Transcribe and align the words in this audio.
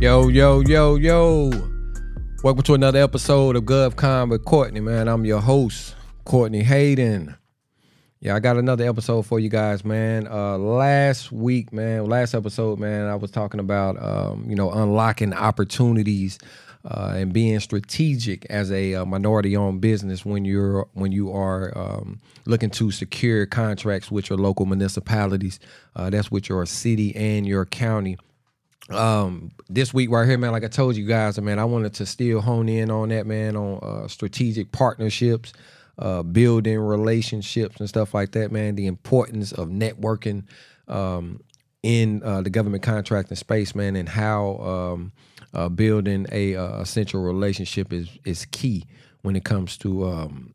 Yo, 0.00 0.28
yo, 0.28 0.60
yo, 0.60 0.94
yo. 0.96 1.50
Welcome 2.42 2.62
to 2.62 2.72
another 2.72 3.02
episode 3.02 3.54
of 3.54 3.64
GovCon 3.64 4.30
with 4.30 4.46
Courtney, 4.46 4.80
man. 4.80 5.08
I'm 5.08 5.26
your 5.26 5.42
host, 5.42 5.94
Courtney 6.24 6.62
Hayden. 6.62 7.36
Yeah, 8.20 8.34
I 8.34 8.40
got 8.40 8.56
another 8.56 8.88
episode 8.88 9.26
for 9.26 9.38
you 9.38 9.50
guys, 9.50 9.84
man. 9.84 10.26
Uh 10.26 10.56
last 10.56 11.30
week, 11.32 11.70
man, 11.70 12.06
last 12.06 12.32
episode, 12.32 12.78
man, 12.78 13.08
I 13.08 13.14
was 13.14 13.30
talking 13.30 13.60
about 13.60 14.02
um, 14.02 14.46
you 14.48 14.56
know, 14.56 14.72
unlocking 14.72 15.34
opportunities 15.34 16.38
uh, 16.82 17.12
and 17.16 17.34
being 17.34 17.60
strategic 17.60 18.46
as 18.46 18.72
a, 18.72 18.94
uh 18.94 19.04
minority-owned 19.04 19.82
business 19.82 20.24
when 20.24 20.46
you're 20.46 20.88
when 20.94 21.12
you 21.12 21.30
are 21.30 21.76
um, 21.76 22.22
looking 22.46 22.70
to 22.70 22.90
secure 22.90 23.44
contracts 23.44 24.10
with 24.10 24.30
your 24.30 24.38
local 24.38 24.64
municipalities. 24.64 25.60
Uh, 25.94 26.08
that's 26.08 26.30
with 26.30 26.48
your 26.48 26.64
city 26.64 27.14
and 27.14 27.46
your 27.46 27.66
county 27.66 28.16
um 28.92 29.50
this 29.68 29.94
week 29.94 30.10
right 30.10 30.28
here 30.28 30.38
man 30.38 30.52
like 30.52 30.64
i 30.64 30.68
told 30.68 30.96
you 30.96 31.06
guys 31.06 31.40
man 31.40 31.58
i 31.58 31.64
wanted 31.64 31.94
to 31.94 32.04
still 32.04 32.40
hone 32.40 32.68
in 32.68 32.90
on 32.90 33.08
that 33.08 33.26
man 33.26 33.56
on 33.56 33.78
uh 33.82 34.08
strategic 34.08 34.72
partnerships 34.72 35.52
uh 35.98 36.22
building 36.22 36.78
relationships 36.78 37.78
and 37.78 37.88
stuff 37.88 38.14
like 38.14 38.32
that 38.32 38.50
man 38.50 38.74
the 38.74 38.86
importance 38.86 39.52
of 39.52 39.68
networking 39.68 40.44
um 40.88 41.40
in 41.82 42.22
uh, 42.24 42.42
the 42.42 42.50
government 42.50 42.82
contracting 42.82 43.36
space 43.36 43.74
man 43.74 43.96
and 43.96 44.08
how 44.08 44.58
um 44.58 45.12
uh, 45.52 45.68
building 45.68 46.26
a 46.30 46.54
uh, 46.54 46.80
essential 46.80 47.22
relationship 47.22 47.92
is 47.92 48.08
is 48.24 48.44
key 48.46 48.84
when 49.22 49.34
it 49.34 49.44
comes 49.44 49.76
to 49.78 50.06
um 50.06 50.52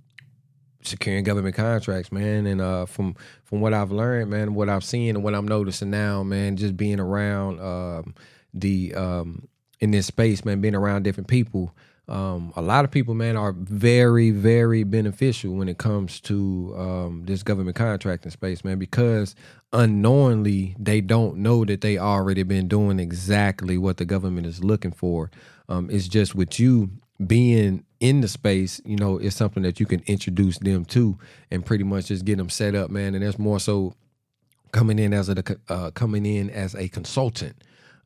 securing 0.88 1.24
government 1.24 1.56
contracts, 1.56 2.12
man. 2.12 2.46
And 2.46 2.62
uh, 2.62 2.86
from 2.86 3.16
from 3.44 3.62
what 3.62 3.74
I've 3.74 3.92
learned, 3.92 4.30
man, 4.30 4.54
what 4.54 4.70
I've 4.70 4.84
seen 4.84 5.16
and 5.16 5.24
what 5.24 5.36
I'm 5.36 5.48
noticing 5.48 5.90
now, 5.90 6.24
man, 6.24 6.58
just 6.58 6.78
being 6.78 7.00
around 7.00 7.60
um, 7.60 8.16
the 8.56 8.94
um, 8.96 9.48
in 9.80 9.92
this 9.92 10.08
space, 10.08 10.44
man, 10.46 10.62
being 10.62 10.76
around 10.76 11.04
different 11.04 11.28
people. 11.28 11.76
Um, 12.08 12.54
a 12.56 12.62
lot 12.62 12.86
of 12.86 12.92
people, 12.92 13.16
man, 13.16 13.36
are 13.36 13.52
very, 13.52 14.30
very 14.30 14.84
beneficial 14.84 15.54
when 15.54 15.68
it 15.68 15.80
comes 15.80 16.20
to 16.22 16.74
um, 16.78 17.24
this 17.26 17.42
government 17.42 17.76
contracting 17.76 18.32
space, 18.32 18.64
man, 18.64 18.78
because 18.78 19.36
unknowingly 19.74 20.76
they 20.78 21.02
don't 21.02 21.38
know 21.38 21.66
that 21.66 21.82
they 21.82 21.98
already 21.98 22.44
been 22.44 22.68
doing 22.68 23.00
exactly 23.00 23.78
what 23.78 23.98
the 23.98 24.06
government 24.06 24.46
is 24.46 24.64
looking 24.64 24.92
for. 24.92 25.32
Um, 25.68 25.90
it's 25.90 26.08
just 26.08 26.36
with 26.36 26.60
you 26.60 26.92
being 27.26 27.84
in 28.00 28.22
the 28.22 28.28
space, 28.28 28.80
you 28.86 28.98
know, 28.98 29.18
it's 29.18 29.36
something 29.36 29.64
that 29.64 29.80
you 29.80 29.88
can 29.88 30.04
introduce 30.06 30.60
them 30.60 30.86
to 30.86 31.18
and 31.50 31.66
pretty 31.66 31.84
much 31.84 32.08
just 32.08 32.26
get 32.26 32.38
them 32.38 32.50
set 32.50 32.76
up, 32.76 32.92
man. 32.92 33.16
And 33.16 33.24
that's 33.24 33.40
more 33.40 33.60
so 33.60 33.96
coming 34.72 35.00
in 35.00 35.14
as 35.14 35.30
a 35.30 35.44
uh, 35.70 35.90
coming 35.92 36.26
in 36.26 36.50
as 36.50 36.76
a 36.76 36.88
consultant 36.90 37.56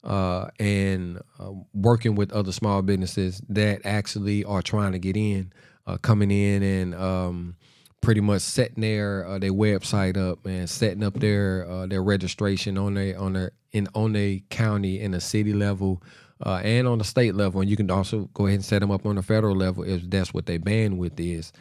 uh, 0.04 0.48
and 0.60 1.22
uh, 1.40 1.52
working 1.74 2.16
with 2.16 2.32
other 2.32 2.52
small 2.52 2.82
businesses 2.82 3.42
that 3.50 3.82
actually 3.84 4.44
are 4.46 4.62
trying 4.62 4.94
to 4.94 5.00
get 5.00 5.18
in, 5.18 5.52
uh, 5.88 5.98
coming 5.98 6.32
in 6.32 6.64
and 6.64 6.96
um, 6.96 7.56
pretty 8.02 8.22
much 8.22 8.42
setting 8.42 8.82
their 8.82 9.26
uh, 9.28 9.40
their 9.40 9.52
website 9.52 10.18
up 10.18 10.46
and 10.46 10.70
setting 10.70 11.04
up 11.04 11.16
their 11.16 11.70
uh, 11.70 11.86
their 11.86 12.02
registration 12.02 12.78
on 12.78 12.94
their 12.94 13.20
on 13.20 13.34
their 13.34 13.52
in 13.72 13.88
on 13.94 14.16
a 14.16 14.42
county 14.50 15.02
and 15.02 15.14
a 15.14 15.20
city 15.20 15.54
level 15.54 16.02
uh, 16.46 16.62
and 16.64 16.88
on 16.88 16.98
the 16.98 17.04
state 17.04 17.36
level, 17.36 17.60
and 17.60 17.70
you 17.70 17.76
can 17.76 17.92
also 17.92 18.30
go 18.34 18.46
ahead 18.46 18.56
and 18.56 18.66
set 18.66 18.80
them 18.80 18.92
up 18.92 19.06
on 19.06 19.16
the 19.16 19.22
federal 19.22 19.56
level 19.56 19.84
if 19.84 20.10
that's 20.10 20.34
what 20.34 20.46
their 20.46 20.60
bandwidth 20.60 21.20
is. 21.20 21.52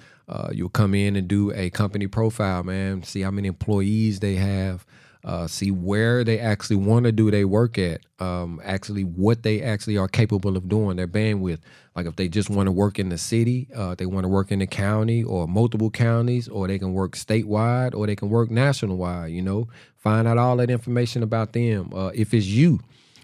You'll 0.53 0.69
come 0.69 0.95
in 0.95 1.17
and 1.17 1.27
do 1.27 1.53
a 1.53 1.71
company 1.71 2.07
profile, 2.07 2.63
man. 2.63 3.03
See 3.03 3.23
how 3.23 3.31
many 3.31 3.49
employees 3.49 4.21
they 4.21 4.37
have. 4.37 4.87
Uh, 5.29 5.47
see 5.47 5.71
where 5.71 6.25
they 6.25 6.39
actually 6.39 6.77
want 6.77 7.05
to 7.05 7.13
do 7.13 7.31
their 7.31 7.47
work 7.47 7.77
at. 7.77 8.01
Um, 8.19 8.63
actually, 8.65 9.03
what 9.03 9.43
they 9.43 9.61
actually 9.61 9.99
are 9.99 10.09
capable 10.09 10.57
of 10.57 10.71
doing. 10.71 10.97
Their 10.97 11.07
bandwidth. 11.07 11.59
Like 11.95 12.07
if 12.07 12.17
they 12.17 12.29
just 12.29 12.49
want 12.49 12.67
to 12.67 12.73
work 12.73 12.99
in 12.99 13.11
the 13.11 13.19
city, 13.19 13.69
uh, 13.77 13.95
they 13.95 14.07
want 14.07 14.25
to 14.25 14.29
work 14.29 14.51
in 14.51 14.61
the 14.61 14.67
county 14.67 15.23
or 15.23 15.47
multiple 15.47 15.91
counties, 15.91 16.49
or 16.49 16.67
they 16.67 16.79
can 16.79 16.95
work 16.95 17.15
statewide, 17.15 17.95
or 17.95 18.07
they 18.07 18.17
can 18.17 18.31
work 18.31 18.51
national 18.51 18.97
wide. 18.97 19.27
You 19.33 19.43
know, 19.43 19.69
find 19.99 20.27
out 20.27 20.39
all 20.39 20.57
that 20.57 20.71
information 20.71 21.23
about 21.23 21.53
them. 21.53 21.93
Uh, 21.95 22.11
if 22.15 22.33
it's 22.33 22.47
you 22.47 22.81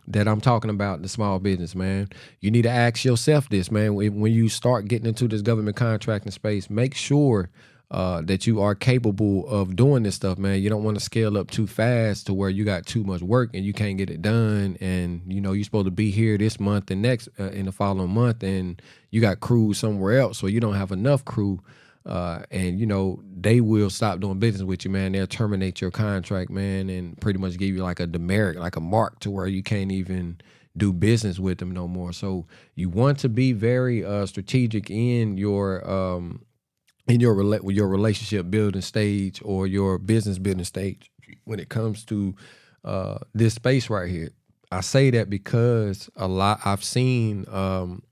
that 0.07 0.29
I'm 0.29 0.43
talking 0.43 0.71
about 0.71 1.01
the 1.01 1.09
small 1.09 1.39
business, 1.39 1.75
man. 1.75 2.11
You 2.41 2.51
need 2.51 2.63
to 2.63 2.71
ask 2.71 3.03
yourself 3.03 3.49
this, 3.49 3.71
man. 3.71 3.95
When 3.95 4.31
you 4.31 4.51
start 4.51 4.89
getting 4.89 5.07
into 5.07 5.27
this 5.27 5.41
government 5.41 5.77
contracting 5.79 6.33
space, 6.33 6.69
make 6.69 6.95
sure 6.95 7.49
uh, 7.95 8.21
that 8.23 8.47
you 8.47 8.61
are 8.61 8.75
capable 8.75 9.49
of 9.49 9.77
doing 9.77 10.03
this 10.03 10.17
stuff, 10.17 10.37
man. 10.37 10.61
You 10.61 10.69
don't 10.69 10.83
want 10.83 10.99
to 10.99 11.05
scale 11.05 11.39
up 11.39 11.51
too 11.51 11.67
fast 11.67 12.27
to 12.27 12.35
where 12.35 12.51
you 12.51 12.65
got 12.65 12.87
too 12.87 13.05
much 13.05 13.23
work 13.23 13.51
and 13.55 13.65
you 13.65 13.73
can't 13.73 13.97
get 13.97 14.11
it 14.11 14.21
done. 14.21 14.77
And 14.81 15.23
you 15.29 15.41
know 15.41 15.53
you're 15.53 15.65
supposed 15.65 15.87
to 15.87 15.93
be 15.93 16.11
here 16.11 16.37
this 16.37 16.59
month 16.59 16.91
and 16.91 17.01
next 17.01 17.29
uh, 17.39 17.51
in 17.51 17.67
the 17.67 17.73
following 17.73 18.11
month, 18.11 18.43
and 18.43 18.83
you 19.11 19.21
got 19.21 19.39
crews 19.39 19.79
somewhere 19.79 20.19
else, 20.19 20.39
so 20.39 20.49
you 20.49 20.59
don't 20.59 20.75
have 20.75 20.91
enough 20.91 21.25
crew 21.25 21.61
uh, 22.07 22.43
and 22.51 22.79
you 22.79 22.87
know 22.87 23.23
they 23.41 23.61
will 23.61 23.91
stop 23.91 24.21
doing 24.21 24.39
business 24.39 24.65
with 24.65 24.85
you, 24.85 24.91
man. 24.91 25.13
They'll 25.13 25.27
terminate 25.27 25.81
your 25.81 25.91
contract, 25.91 26.51
man, 26.51 26.91
and 26.91 27.19
pretty 27.21 27.39
much 27.39 27.57
give 27.57 27.69
you 27.69 27.83
like 27.83 28.01
a 28.01 28.07
demerit, 28.07 28.57
like 28.57 28.77
a 28.77 28.81
mark 28.81 29.21
to 29.21 29.31
where 29.31 29.47
you 29.47 29.63
can't 29.63 29.93
even 29.93 30.39
do 30.77 30.93
business 30.93 31.39
with 31.39 31.59
them 31.59 31.71
no 31.71 31.87
more. 31.87 32.13
So 32.13 32.47
you 32.75 32.89
want 32.89 33.21
to 33.21 33.29
be 33.29 33.53
very 33.53 34.05
uh, 34.05 34.27
strategic 34.27 34.91
in 34.91 35.39
your 35.39 35.89
um, 35.89 36.45
in 37.09 37.21
your 37.21 37.35
rela- 37.35 37.75
your 37.75 37.89
relationship 37.89 38.51
building 38.51 38.83
stage 38.83 39.41
or 39.45 39.67
your 39.67 39.99
business 39.99 40.39
building 40.39 40.65
stage 40.65 41.11
when 41.45 41.61
it 41.61 41.69
comes 41.69 42.05
to 42.07 42.35
uh, 42.85 43.19
this 43.35 43.55
space 43.55 43.91
right 43.91 44.11
here. 44.11 44.31
I 44.73 44.81
say 44.81 45.11
that 45.11 45.31
because 45.31 46.11
a 46.17 46.27
lot 46.27 46.61
I've 46.65 46.83
seen 46.83 47.47
um, 47.49 48.03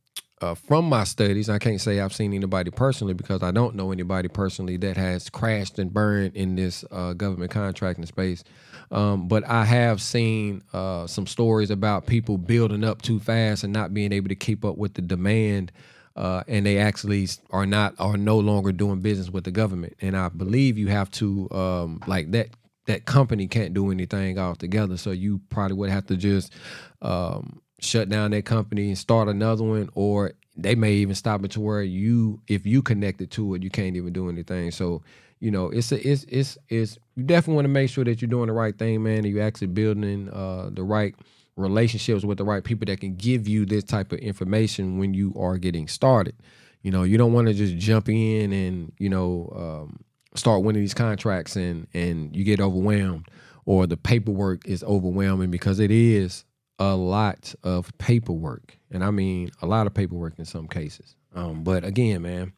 uh, 0.40 0.54
from 0.54 0.84
my 0.86 1.04
studies, 1.04 1.48
I 1.48 1.58
can't 1.58 1.80
say 1.80 2.00
I've 2.00 2.12
seen 2.12 2.32
anybody 2.32 2.70
personally 2.70 3.14
because 3.14 3.42
I 3.42 3.50
don't 3.52 3.74
know 3.74 3.92
anybody 3.92 4.28
personally 4.28 4.76
that 4.78 4.96
has 4.96 5.30
crashed 5.30 5.78
and 5.78 5.92
burned 5.92 6.36
in 6.36 6.56
this 6.56 6.84
uh, 6.90 7.14
government 7.14 7.50
contracting 7.50 8.06
space. 8.06 8.44
Um, 8.90 9.28
but 9.28 9.48
I 9.48 9.64
have 9.64 10.02
seen 10.02 10.62
uh, 10.72 11.06
some 11.06 11.26
stories 11.26 11.70
about 11.70 12.06
people 12.06 12.38
building 12.38 12.84
up 12.84 13.02
too 13.02 13.20
fast 13.20 13.64
and 13.64 13.72
not 13.72 13.94
being 13.94 14.12
able 14.12 14.28
to 14.28 14.34
keep 14.34 14.64
up 14.64 14.76
with 14.76 14.94
the 14.94 15.02
demand. 15.02 15.72
Uh, 16.14 16.42
and 16.46 16.66
they 16.66 16.78
actually 16.78 17.26
are 17.50 17.66
not 17.66 17.94
are 17.98 18.16
no 18.16 18.38
longer 18.38 18.72
doing 18.72 19.00
business 19.00 19.30
with 19.30 19.44
the 19.44 19.50
government. 19.50 19.94
And 20.00 20.16
I 20.16 20.28
believe 20.28 20.76
you 20.76 20.88
have 20.88 21.10
to 21.12 21.50
um, 21.50 22.00
like 22.06 22.32
that 22.32 22.48
that 22.86 23.04
company 23.04 23.46
can't 23.46 23.74
do 23.74 23.90
anything 23.90 24.38
altogether. 24.38 24.96
So 24.96 25.10
you 25.10 25.40
probably 25.48 25.76
would 25.76 25.90
have 25.90 26.06
to 26.06 26.16
just 26.16 26.52
um, 27.00 27.60
shut 27.80 28.08
down 28.08 28.32
that 28.32 28.44
company 28.44 28.88
and 28.88 28.98
start 28.98 29.28
another 29.28 29.64
one, 29.64 29.88
or 29.94 30.32
they 30.56 30.74
may 30.74 30.92
even 30.94 31.14
stop 31.14 31.44
it 31.44 31.52
to 31.52 31.60
where 31.60 31.82
you, 31.82 32.40
if 32.48 32.66
you 32.66 32.82
connected 32.82 33.30
to 33.32 33.54
it, 33.54 33.62
you 33.62 33.70
can't 33.70 33.96
even 33.96 34.12
do 34.12 34.28
anything. 34.28 34.70
So, 34.70 35.02
you 35.40 35.50
know, 35.50 35.70
it's 35.70 35.92
a, 35.92 36.08
it's 36.08 36.24
it's 36.24 36.58
it's 36.68 36.98
you 37.16 37.24
definitely 37.24 37.54
want 37.54 37.64
to 37.64 37.70
make 37.70 37.90
sure 37.90 38.04
that 38.04 38.20
you're 38.20 38.28
doing 38.28 38.46
the 38.48 38.52
right 38.52 38.76
thing, 38.76 39.02
man, 39.02 39.18
and 39.18 39.26
you're 39.26 39.42
actually 39.42 39.68
building 39.68 40.28
uh, 40.28 40.70
the 40.72 40.82
right 40.82 41.14
relationships 41.56 42.24
with 42.24 42.38
the 42.38 42.44
right 42.44 42.64
people 42.64 42.86
that 42.86 43.00
can 43.00 43.14
give 43.16 43.46
you 43.46 43.64
this 43.66 43.84
type 43.84 44.12
of 44.12 44.18
information 44.20 44.98
when 44.98 45.14
you 45.14 45.34
are 45.38 45.58
getting 45.58 45.88
started. 45.88 46.34
You 46.82 46.90
know, 46.90 47.02
you 47.02 47.18
don't 47.18 47.32
want 47.32 47.48
to 47.48 47.54
just 47.54 47.76
jump 47.76 48.08
in 48.08 48.52
and 48.52 48.92
you 48.98 49.08
know 49.08 49.52
um, 49.54 50.00
start 50.34 50.62
winning 50.62 50.82
these 50.82 50.94
contracts 50.94 51.56
and 51.56 51.86
and 51.94 52.34
you 52.34 52.44
get 52.44 52.60
overwhelmed 52.60 53.28
or 53.64 53.86
the 53.86 53.96
paperwork 53.96 54.66
is 54.66 54.82
overwhelming 54.82 55.50
because 55.50 55.78
it 55.78 55.90
is 55.90 56.44
a 56.78 56.96
lot 56.96 57.54
of 57.62 57.96
paperwork, 57.98 58.76
and 58.90 59.04
I 59.04 59.10
mean 59.10 59.50
a 59.60 59.66
lot 59.66 59.86
of 59.86 59.94
paperwork 59.94 60.38
in 60.38 60.44
some 60.44 60.66
cases. 60.66 61.16
Um, 61.34 61.62
but 61.62 61.84
again, 61.84 62.22
man, 62.22 62.52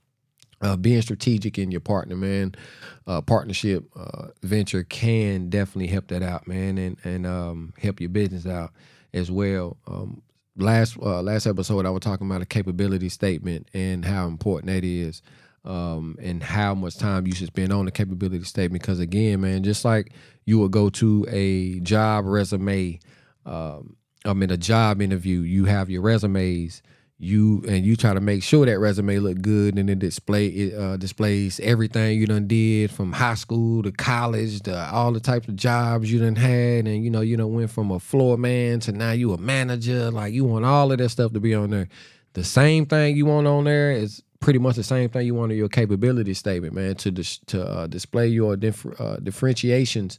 uh, 0.60 0.76
being 0.76 1.02
strategic 1.02 1.58
in 1.58 1.70
your 1.70 1.80
partner, 1.80 2.16
man, 2.16 2.54
uh, 3.06 3.20
partnership 3.20 3.84
uh, 3.96 4.28
venture 4.42 4.84
can 4.84 5.50
definitely 5.50 5.88
help 5.88 6.08
that 6.08 6.22
out, 6.22 6.46
man, 6.46 6.78
and 6.78 6.96
and 7.04 7.26
um, 7.26 7.74
help 7.80 8.00
your 8.00 8.10
business 8.10 8.46
out 8.46 8.72
as 9.12 9.30
well. 9.30 9.76
Um, 9.86 10.22
last 10.56 10.96
uh, 10.98 11.22
last 11.22 11.46
episode, 11.46 11.86
I 11.86 11.90
was 11.90 12.00
talking 12.02 12.26
about 12.26 12.42
a 12.42 12.46
capability 12.46 13.08
statement 13.08 13.68
and 13.74 14.04
how 14.04 14.26
important 14.26 14.72
that 14.72 14.84
is. 14.84 15.22
Um, 15.66 16.18
and 16.20 16.42
how 16.42 16.74
much 16.74 16.98
time 16.98 17.26
you 17.26 17.32
should 17.32 17.46
spend 17.46 17.72
on 17.72 17.86
the 17.86 17.90
capability 17.90 18.44
statement. 18.44 18.82
Because 18.82 19.00
again, 19.00 19.40
man, 19.40 19.62
just 19.62 19.82
like 19.82 20.12
you 20.44 20.58
would 20.58 20.72
go 20.72 20.90
to 20.90 21.24
a 21.30 21.80
job 21.80 22.26
resume 22.26 23.00
um, 23.46 23.96
I'm 24.24 24.42
in 24.42 24.50
a 24.50 24.56
job 24.56 25.02
interview, 25.02 25.40
you 25.40 25.66
have 25.66 25.90
your 25.90 26.02
resumes, 26.02 26.82
you 27.18 27.62
and 27.68 27.86
you 27.86 27.94
try 27.94 28.12
to 28.12 28.20
make 28.20 28.42
sure 28.42 28.66
that 28.66 28.78
resume 28.78 29.18
look 29.20 29.40
good 29.40 29.78
and 29.78 29.88
it 29.88 30.00
display 30.00 30.46
it 30.48 30.74
uh, 30.74 30.96
displays 30.96 31.60
everything 31.60 32.18
you 32.18 32.26
done 32.26 32.48
did 32.48 32.90
from 32.90 33.12
high 33.12 33.34
school 33.34 33.82
to 33.84 33.92
college 33.92 34.60
to 34.62 34.76
all 34.92 35.12
the 35.12 35.20
types 35.20 35.46
of 35.46 35.54
jobs 35.54 36.12
you 36.12 36.18
done 36.18 36.34
had. 36.34 36.88
And 36.88 37.04
you 37.04 37.10
know 37.10 37.20
you 37.20 37.36
done 37.36 37.52
went 37.52 37.70
from 37.70 37.92
a 37.92 38.00
floor 38.00 38.36
man 38.36 38.80
to 38.80 38.92
now 38.92 39.12
you 39.12 39.32
a 39.32 39.38
manager. 39.38 40.10
Like 40.10 40.32
you 40.32 40.44
want 40.44 40.64
all 40.64 40.90
of 40.90 40.98
that 40.98 41.08
stuff 41.08 41.32
to 41.32 41.40
be 41.40 41.54
on 41.54 41.70
there 41.70 41.88
The 42.34 42.44
same 42.44 42.86
thing 42.86 43.16
you 43.16 43.26
want 43.26 43.46
on 43.46 43.64
there 43.64 43.92
is 43.92 44.22
pretty 44.44 44.58
much 44.58 44.76
the 44.76 44.82
same 44.82 45.08
thing 45.08 45.24
you 45.24 45.34
want 45.34 45.52
in 45.52 45.56
your 45.56 45.70
capability 45.70 46.34
statement, 46.34 46.74
man, 46.74 46.94
to 46.96 47.10
dis- 47.10 47.38
to 47.46 47.64
uh, 47.66 47.86
display 47.86 48.28
your 48.28 48.56
dif- 48.56 49.00
uh, 49.00 49.16
differentiations 49.16 50.18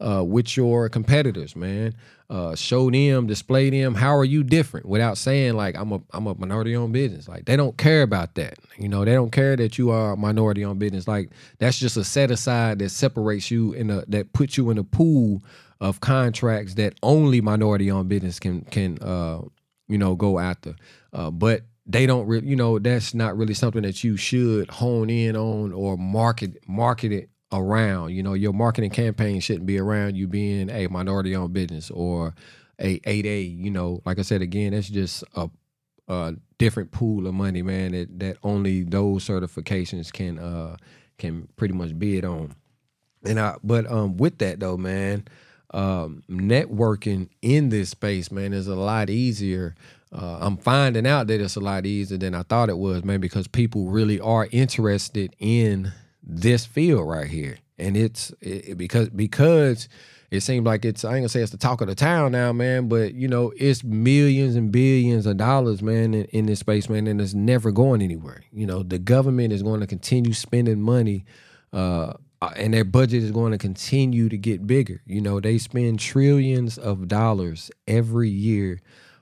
uh, 0.00 0.24
with 0.24 0.56
your 0.56 0.88
competitors, 0.88 1.54
man. 1.54 1.94
Uh, 2.30 2.54
show 2.54 2.90
them, 2.90 3.26
display 3.26 3.68
them. 3.68 3.94
How 3.94 4.16
are 4.16 4.24
you 4.24 4.42
different? 4.42 4.86
Without 4.86 5.18
saying 5.18 5.54
like 5.54 5.76
I'm 5.76 5.92
a 5.92 6.00
I'm 6.12 6.26
a 6.26 6.34
minority 6.34 6.74
owned 6.74 6.94
business. 6.94 7.28
Like 7.28 7.44
they 7.44 7.56
don't 7.56 7.76
care 7.76 8.02
about 8.02 8.34
that. 8.36 8.58
You 8.78 8.88
know, 8.88 9.04
they 9.04 9.12
don't 9.12 9.30
care 9.30 9.56
that 9.56 9.76
you 9.76 9.90
are 9.90 10.12
a 10.12 10.16
minority 10.16 10.64
owned 10.64 10.78
business. 10.78 11.06
Like 11.06 11.30
that's 11.58 11.78
just 11.78 11.96
a 11.98 12.04
set 12.04 12.30
aside 12.30 12.78
that 12.78 12.88
separates 12.88 13.50
you 13.50 13.74
in 13.74 13.90
a 13.90 14.04
that 14.06 14.32
puts 14.32 14.56
you 14.56 14.70
in 14.70 14.78
a 14.78 14.84
pool 14.84 15.44
of 15.80 16.00
contracts 16.00 16.74
that 16.74 16.94
only 17.02 17.40
minority 17.42 17.90
owned 17.90 18.08
business 18.08 18.40
can 18.40 18.62
can 18.62 18.98
uh 19.02 19.42
you 19.88 19.98
know 19.98 20.14
go 20.14 20.38
after. 20.38 20.74
Uh, 21.12 21.30
but 21.30 21.62
they 21.86 22.06
don't 22.06 22.26
really, 22.26 22.46
you 22.46 22.56
know, 22.56 22.78
that's 22.78 23.14
not 23.14 23.36
really 23.36 23.54
something 23.54 23.82
that 23.82 24.02
you 24.02 24.16
should 24.16 24.68
hone 24.70 25.08
in 25.08 25.36
on 25.36 25.72
or 25.72 25.96
market 25.96 26.58
market 26.68 27.12
it 27.12 27.30
around. 27.52 28.10
You 28.10 28.22
know, 28.22 28.34
your 28.34 28.52
marketing 28.52 28.90
campaign 28.90 29.40
shouldn't 29.40 29.66
be 29.66 29.78
around 29.78 30.16
you 30.16 30.26
being 30.26 30.68
a 30.70 30.88
minority 30.88 31.36
owned 31.36 31.52
business 31.52 31.90
or 31.90 32.34
a 32.78 32.98
8A. 33.00 33.56
You 33.56 33.70
know, 33.70 34.02
like 34.04 34.18
I 34.18 34.22
said 34.22 34.42
again, 34.42 34.72
that's 34.72 34.88
just 34.88 35.22
a, 35.34 35.48
a 36.08 36.34
different 36.58 36.90
pool 36.90 37.26
of 37.26 37.34
money, 37.34 37.62
man. 37.62 37.92
That 37.92 38.18
that 38.18 38.38
only 38.42 38.82
those 38.82 39.26
certifications 39.26 40.12
can 40.12 40.38
uh 40.38 40.76
can 41.18 41.48
pretty 41.56 41.74
much 41.74 41.98
bid 41.98 42.24
on. 42.24 42.54
And 43.24 43.40
I, 43.40 43.56
but 43.62 43.90
um, 43.90 44.16
with 44.16 44.38
that 44.38 44.60
though, 44.60 44.76
man, 44.76 45.26
um, 45.72 46.22
networking 46.30 47.28
in 47.42 47.68
this 47.68 47.90
space, 47.90 48.30
man, 48.30 48.52
is 48.52 48.66
a 48.66 48.76
lot 48.76 49.10
easier 49.10 49.74
uh, 50.12 50.38
I'm 50.40 50.56
finding 50.56 51.06
out 51.06 51.26
that 51.26 51.40
it's 51.40 51.56
a 51.56 51.60
lot 51.60 51.84
easier 51.84 52.16
than 52.16 52.34
I 52.34 52.42
thought 52.42 52.68
it 52.68 52.78
was, 52.78 53.04
man, 53.04 53.20
because 53.20 53.48
people 53.48 53.86
really 53.88 54.20
are 54.20 54.48
interested 54.52 55.34
in 55.38 55.92
this 56.22 56.64
field 56.64 57.08
right 57.08 57.26
here, 57.26 57.58
and 57.78 57.96
it's 57.96 58.32
it, 58.40 58.78
because 58.78 59.10
because 59.10 59.88
it 60.30 60.40
seems 60.40 60.64
like 60.64 60.84
it's 60.84 61.04
I 61.04 61.10
ain't 61.10 61.18
gonna 61.18 61.28
say 61.28 61.42
it's 61.42 61.50
the 61.50 61.58
talk 61.58 61.80
of 61.80 61.88
the 61.88 61.94
town 61.94 62.32
now, 62.32 62.52
man, 62.52 62.88
but 62.88 63.14
you 63.14 63.26
know 63.26 63.52
it's 63.56 63.82
millions 63.82 64.54
and 64.54 64.70
billions 64.70 65.26
of 65.26 65.36
dollars, 65.38 65.82
man, 65.82 66.14
in, 66.14 66.24
in 66.26 66.46
this 66.46 66.60
space, 66.60 66.88
man, 66.88 67.08
and 67.08 67.20
it's 67.20 67.34
never 67.34 67.72
going 67.72 68.00
anywhere. 68.00 68.44
You 68.52 68.66
know, 68.66 68.82
the 68.84 68.98
government 68.98 69.52
is 69.52 69.62
going 69.62 69.80
to 69.80 69.86
continue 69.86 70.32
spending 70.32 70.80
money. 70.80 71.24
Uh, 71.72 72.14
and 72.42 72.74
their 72.74 72.84
budget 72.84 73.22
is 73.22 73.30
going 73.30 73.52
to 73.52 73.58
continue 73.58 74.28
to 74.28 74.36
get 74.36 74.66
bigger. 74.66 75.00
You 75.06 75.20
know, 75.20 75.40
they 75.40 75.58
spend 75.58 76.00
trillions 76.00 76.78
of 76.78 77.08
dollars 77.08 77.70
every 77.86 78.28
year 78.28 78.80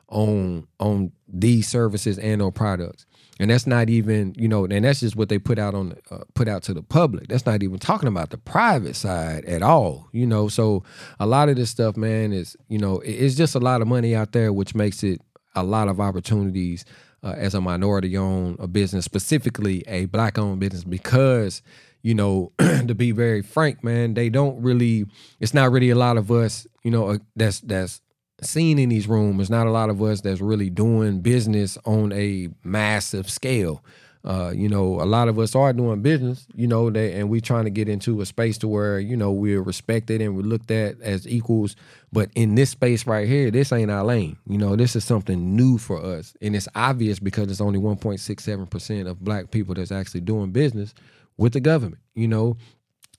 on 0.08 0.66
on 0.78 1.12
these 1.28 1.69
services 1.69 2.19
and 2.19 2.43
or 2.43 2.52
products. 2.52 3.06
And 3.40 3.50
that's 3.50 3.66
not 3.66 3.90
even 3.90 4.34
you 4.37 4.46
know 4.46 4.64
and 4.64 4.84
that's 4.84 5.00
just 5.00 5.16
what 5.16 5.28
they 5.28 5.38
put 5.38 5.58
out 5.58 5.75
on 5.75 5.96
uh, 6.11 6.19
put 6.34 6.46
out 6.46 6.62
to 6.64 6.75
the 6.75 6.82
public. 6.82 7.28
That's 7.28 7.46
not 7.46 7.62
even 7.62 7.78
talking 7.78 8.08
about 8.08 8.31
the 8.31 8.38
private 8.38 8.94
side 8.96 9.44
at 9.44 9.62
all 9.62 10.08
you 10.12 10.26
know? 10.26 10.49
So 10.49 10.84
a 11.19 11.26
lot 11.26 11.49
of 11.49 11.56
this 11.56 11.70
stuff 11.70 11.96
man 11.96 12.32
is 12.32 12.56
you 12.69 12.78
know 12.78 13.00
it's 13.00 13.34
just 13.34 13.55
a 13.55 13.61
lot 13.61 13.82
of 13.82 13.88
money 13.88 14.14
out 14.14 14.32
there 14.32 14.52
which 14.52 14.75
makes 14.75 15.02
it 15.02 15.20
a 15.56 15.64
lot 15.64 15.88
of 15.88 16.00
opportunities 16.00 16.84
uh, 17.25 17.34
as 17.37 17.55
a 17.55 17.61
minority 17.61 18.16
owned 18.16 18.56
a 18.61 18.69
business 18.69 19.05
specifically 19.05 19.82
a 19.88 20.05
black 20.06 20.38
owned 20.38 20.61
business 20.61 20.84
because 20.84 21.62
you 22.05 22.15
know 22.15 22.53
to 22.59 22.95
be 22.95 23.11
very 23.11 23.43
frank 23.43 23.83
man 23.83 24.15
they 24.15 24.29
don't 24.29 24.62
really 24.62 25.05
it's 25.41 25.53
not 25.53 25.73
really 25.73 25.91
a 25.91 25.97
lot 25.97 26.17
of 26.17 26.31
us 26.31 26.69
you 26.85 26.91
know 26.93 27.09
uh, 27.09 27.19
that's 27.35 27.59
that's 27.61 28.01
seen 28.43 28.79
in 28.79 28.89
these 28.89 29.09
rooms. 29.09 29.37
There's 29.39 29.51
not 29.51 29.67
a 29.67 29.71
lot 29.71 29.91
of 29.91 30.03
us 30.03 30.21
that's 30.21 30.41
really 30.41 30.71
doing 30.71 31.21
business 31.21 31.79
on 31.85 32.12
a 32.12 32.49
massive 32.62 33.31
scale. 33.31 33.85
Uh, 34.25 34.51
you 34.55 34.71
know, 34.71 35.03
a 35.03 35.05
lot 35.05 35.29
of 35.29 35.39
us 35.39 35.55
are 35.55 35.75
doing 35.75 36.01
business, 36.01 36.47
you 36.55 36.67
know, 36.67 36.89
that, 36.89 37.12
and 37.12 37.29
we're 37.29 37.43
trying 37.43 37.65
to 37.65 37.71
get 37.71 37.91
into 37.91 38.23
a 38.23 38.27
space 38.27 38.57
to 38.57 38.67
where, 38.67 38.99
you 38.99 39.15
know, 39.15 39.31
we're 39.31 39.61
respected 39.61 40.23
and 40.23 40.35
we're 40.35 40.41
looked 40.41 40.71
at 40.71 40.99
as 41.03 41.29
equals. 41.29 41.77
But 42.11 42.31
in 42.35 42.55
this 42.55 42.71
space 42.71 43.07
right 43.07 43.29
here, 43.29 43.50
this 43.50 43.71
ain't 43.71 43.91
our 43.91 44.03
lane. 44.03 44.39
You 44.47 44.57
know, 44.57 44.77
this 44.77 44.97
is 44.97 45.05
something 45.05 45.55
new 45.55 45.77
for 45.77 46.03
us. 46.03 46.35
And 46.41 46.57
it's 46.57 46.69
obvious 46.75 47.19
because 47.19 47.50
it's 47.50 47.61
only 47.61 47.79
1.67% 47.79 49.07
of 49.07 49.23
black 49.23 49.50
people 49.50 49.75
that's 49.75 49.93
actually 49.93 50.23
doing 50.23 50.53
business 50.53 50.95
with 51.37 51.53
the 51.53 51.61
government. 51.61 52.03
You 52.15 52.29
know, 52.29 52.57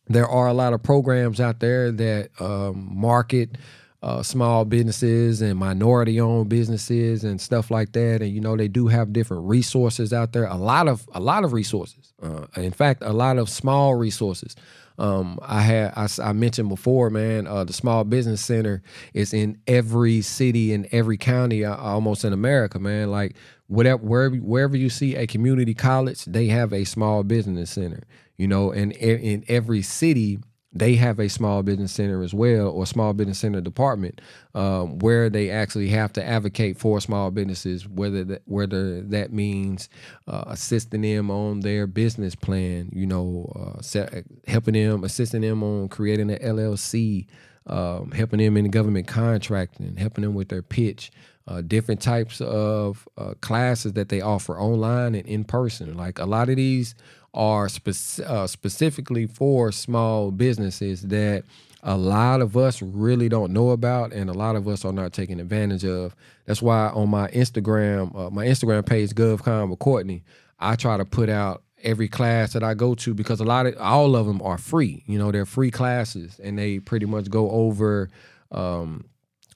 there 0.07 0.27
are 0.27 0.47
a 0.47 0.53
lot 0.53 0.73
of 0.73 0.83
programs 0.83 1.39
out 1.39 1.59
there 1.59 1.91
that 1.91 2.29
um, 2.39 2.89
market 2.91 3.57
uh, 4.03 4.21
small 4.21 4.65
businesses 4.65 5.41
and 5.41 5.57
minority 5.57 6.19
owned 6.19 6.47
businesses 6.47 7.23
and 7.23 7.41
stuff 7.41 7.71
like 7.71 7.91
that 7.93 8.21
and 8.21 8.31
you 8.31 8.39
know 8.39 8.55
they 8.55 8.67
do 8.67 8.85
have 8.85 9.11
different 9.11 9.47
resources 9.47 10.13
out 10.13 10.31
there 10.31 10.45
a 10.45 10.57
lot 10.57 10.87
of 10.87 11.07
a 11.13 11.19
lot 11.19 11.43
of 11.43 11.53
resources 11.53 12.13
uh, 12.21 12.45
in 12.55 12.71
fact 12.71 13.01
a 13.03 13.13
lot 13.13 13.39
of 13.39 13.49
small 13.49 13.95
resources 13.95 14.55
um, 14.97 15.39
I 15.41 15.61
had 15.61 15.93
I, 15.95 16.07
I, 16.23 16.33
mentioned 16.33 16.69
before, 16.69 17.09
man. 17.09 17.47
Uh, 17.47 17.63
the 17.63 17.73
Small 17.73 18.03
Business 18.03 18.41
Center 18.41 18.81
is 19.13 19.33
in 19.33 19.59
every 19.67 20.21
city 20.21 20.71
in 20.71 20.87
every 20.91 21.17
county, 21.17 21.65
uh, 21.65 21.75
almost 21.75 22.23
in 22.23 22.31
America, 22.31 22.79
man. 22.79 23.11
Like 23.11 23.35
whatever 23.67 24.01
wherever 24.03 24.35
wherever 24.37 24.77
you 24.77 24.89
see 24.89 25.15
a 25.15 25.27
community 25.27 25.73
college, 25.73 26.23
they 26.25 26.47
have 26.47 26.71
a 26.71 26.85
small 26.85 27.23
business 27.23 27.71
center. 27.71 28.03
You 28.37 28.47
know, 28.47 28.71
and 28.71 28.91
in 28.93 29.43
every 29.47 29.81
city 29.81 30.39
they 30.75 30.95
have 30.95 31.19
a 31.19 31.29
small 31.29 31.63
business 31.63 31.93
center 31.93 32.21
as 32.21 32.33
well 32.33 32.67
or 32.67 32.85
small 32.85 33.13
business 33.13 33.39
center 33.39 33.61
department 33.61 34.19
um, 34.53 34.99
where 34.99 35.29
they 35.29 35.49
actually 35.49 35.87
have 35.87 36.11
to 36.13 36.23
advocate 36.23 36.77
for 36.77 36.99
small 36.99 37.31
businesses 37.31 37.87
whether 37.87 38.23
that, 38.25 38.41
whether 38.45 39.01
that 39.01 39.31
means 39.31 39.89
uh, 40.27 40.43
assisting 40.47 41.01
them 41.01 41.31
on 41.31 41.61
their 41.61 41.87
business 41.87 42.35
plan 42.35 42.89
you 42.91 43.07
know 43.07 43.51
uh, 43.55 44.05
helping 44.47 44.73
them 44.73 45.03
assisting 45.03 45.41
them 45.41 45.63
on 45.63 45.87
creating 45.87 46.29
an 46.29 46.39
llc 46.39 47.25
um, 47.67 48.11
helping 48.11 48.39
them 48.39 48.57
in 48.57 48.69
government 48.69 49.07
contracting 49.07 49.95
helping 49.95 50.23
them 50.23 50.35
with 50.35 50.49
their 50.49 50.61
pitch 50.61 51.11
uh, 51.47 51.61
different 51.61 52.01
types 52.01 52.41
of 52.41 53.07
uh, 53.17 53.33
classes 53.41 53.93
that 53.93 54.09
they 54.09 54.21
offer 54.21 54.59
online 54.59 55.15
and 55.15 55.27
in 55.27 55.43
person 55.43 55.95
like 55.95 56.19
a 56.19 56.25
lot 56.25 56.49
of 56.49 56.55
these 56.55 56.95
are 57.35 57.67
spe- 57.67 58.21
uh, 58.25 58.47
specifically 58.47 59.27
for 59.27 59.71
small 59.71 60.31
businesses 60.31 61.01
that 61.03 61.43
a 61.83 61.95
lot 61.95 62.41
of 62.41 62.57
us 62.57 62.81
really 62.81 63.29
don't 63.29 63.53
know 63.53 63.69
about 63.69 64.11
and 64.11 64.29
a 64.29 64.33
lot 64.33 64.55
of 64.55 64.67
us 64.67 64.83
are 64.83 64.91
not 64.91 65.13
taking 65.13 65.39
advantage 65.39 65.85
of. 65.85 66.15
That's 66.45 66.61
why 66.61 66.87
on 66.89 67.09
my 67.09 67.27
Instagram, 67.29 68.15
uh, 68.15 68.29
my 68.31 68.45
Instagram 68.45 68.85
page, 68.85 69.11
GovCon 69.11 69.69
with 69.69 69.77
Courtney, 69.79 70.23
I 70.59 70.75
try 70.75 70.97
to 70.97 71.05
put 71.05 71.29
out 71.29 71.61
every 71.83 72.07
class 72.07 72.53
that 72.53 72.63
I 72.63 72.73
go 72.73 72.95
to 72.95 73.13
because 73.13 73.39
a 73.39 73.45
lot 73.45 73.67
of 73.67 73.77
all 73.77 74.15
of 74.15 74.25
them 74.25 74.41
are 74.41 74.57
free. 74.57 75.03
You 75.05 75.19
know, 75.19 75.31
they're 75.31 75.45
free 75.45 75.69
classes 75.69 76.39
and 76.43 76.57
they 76.57 76.79
pretty 76.79 77.05
much 77.05 77.29
go 77.29 77.51
over 77.51 78.09
um, 78.51 79.05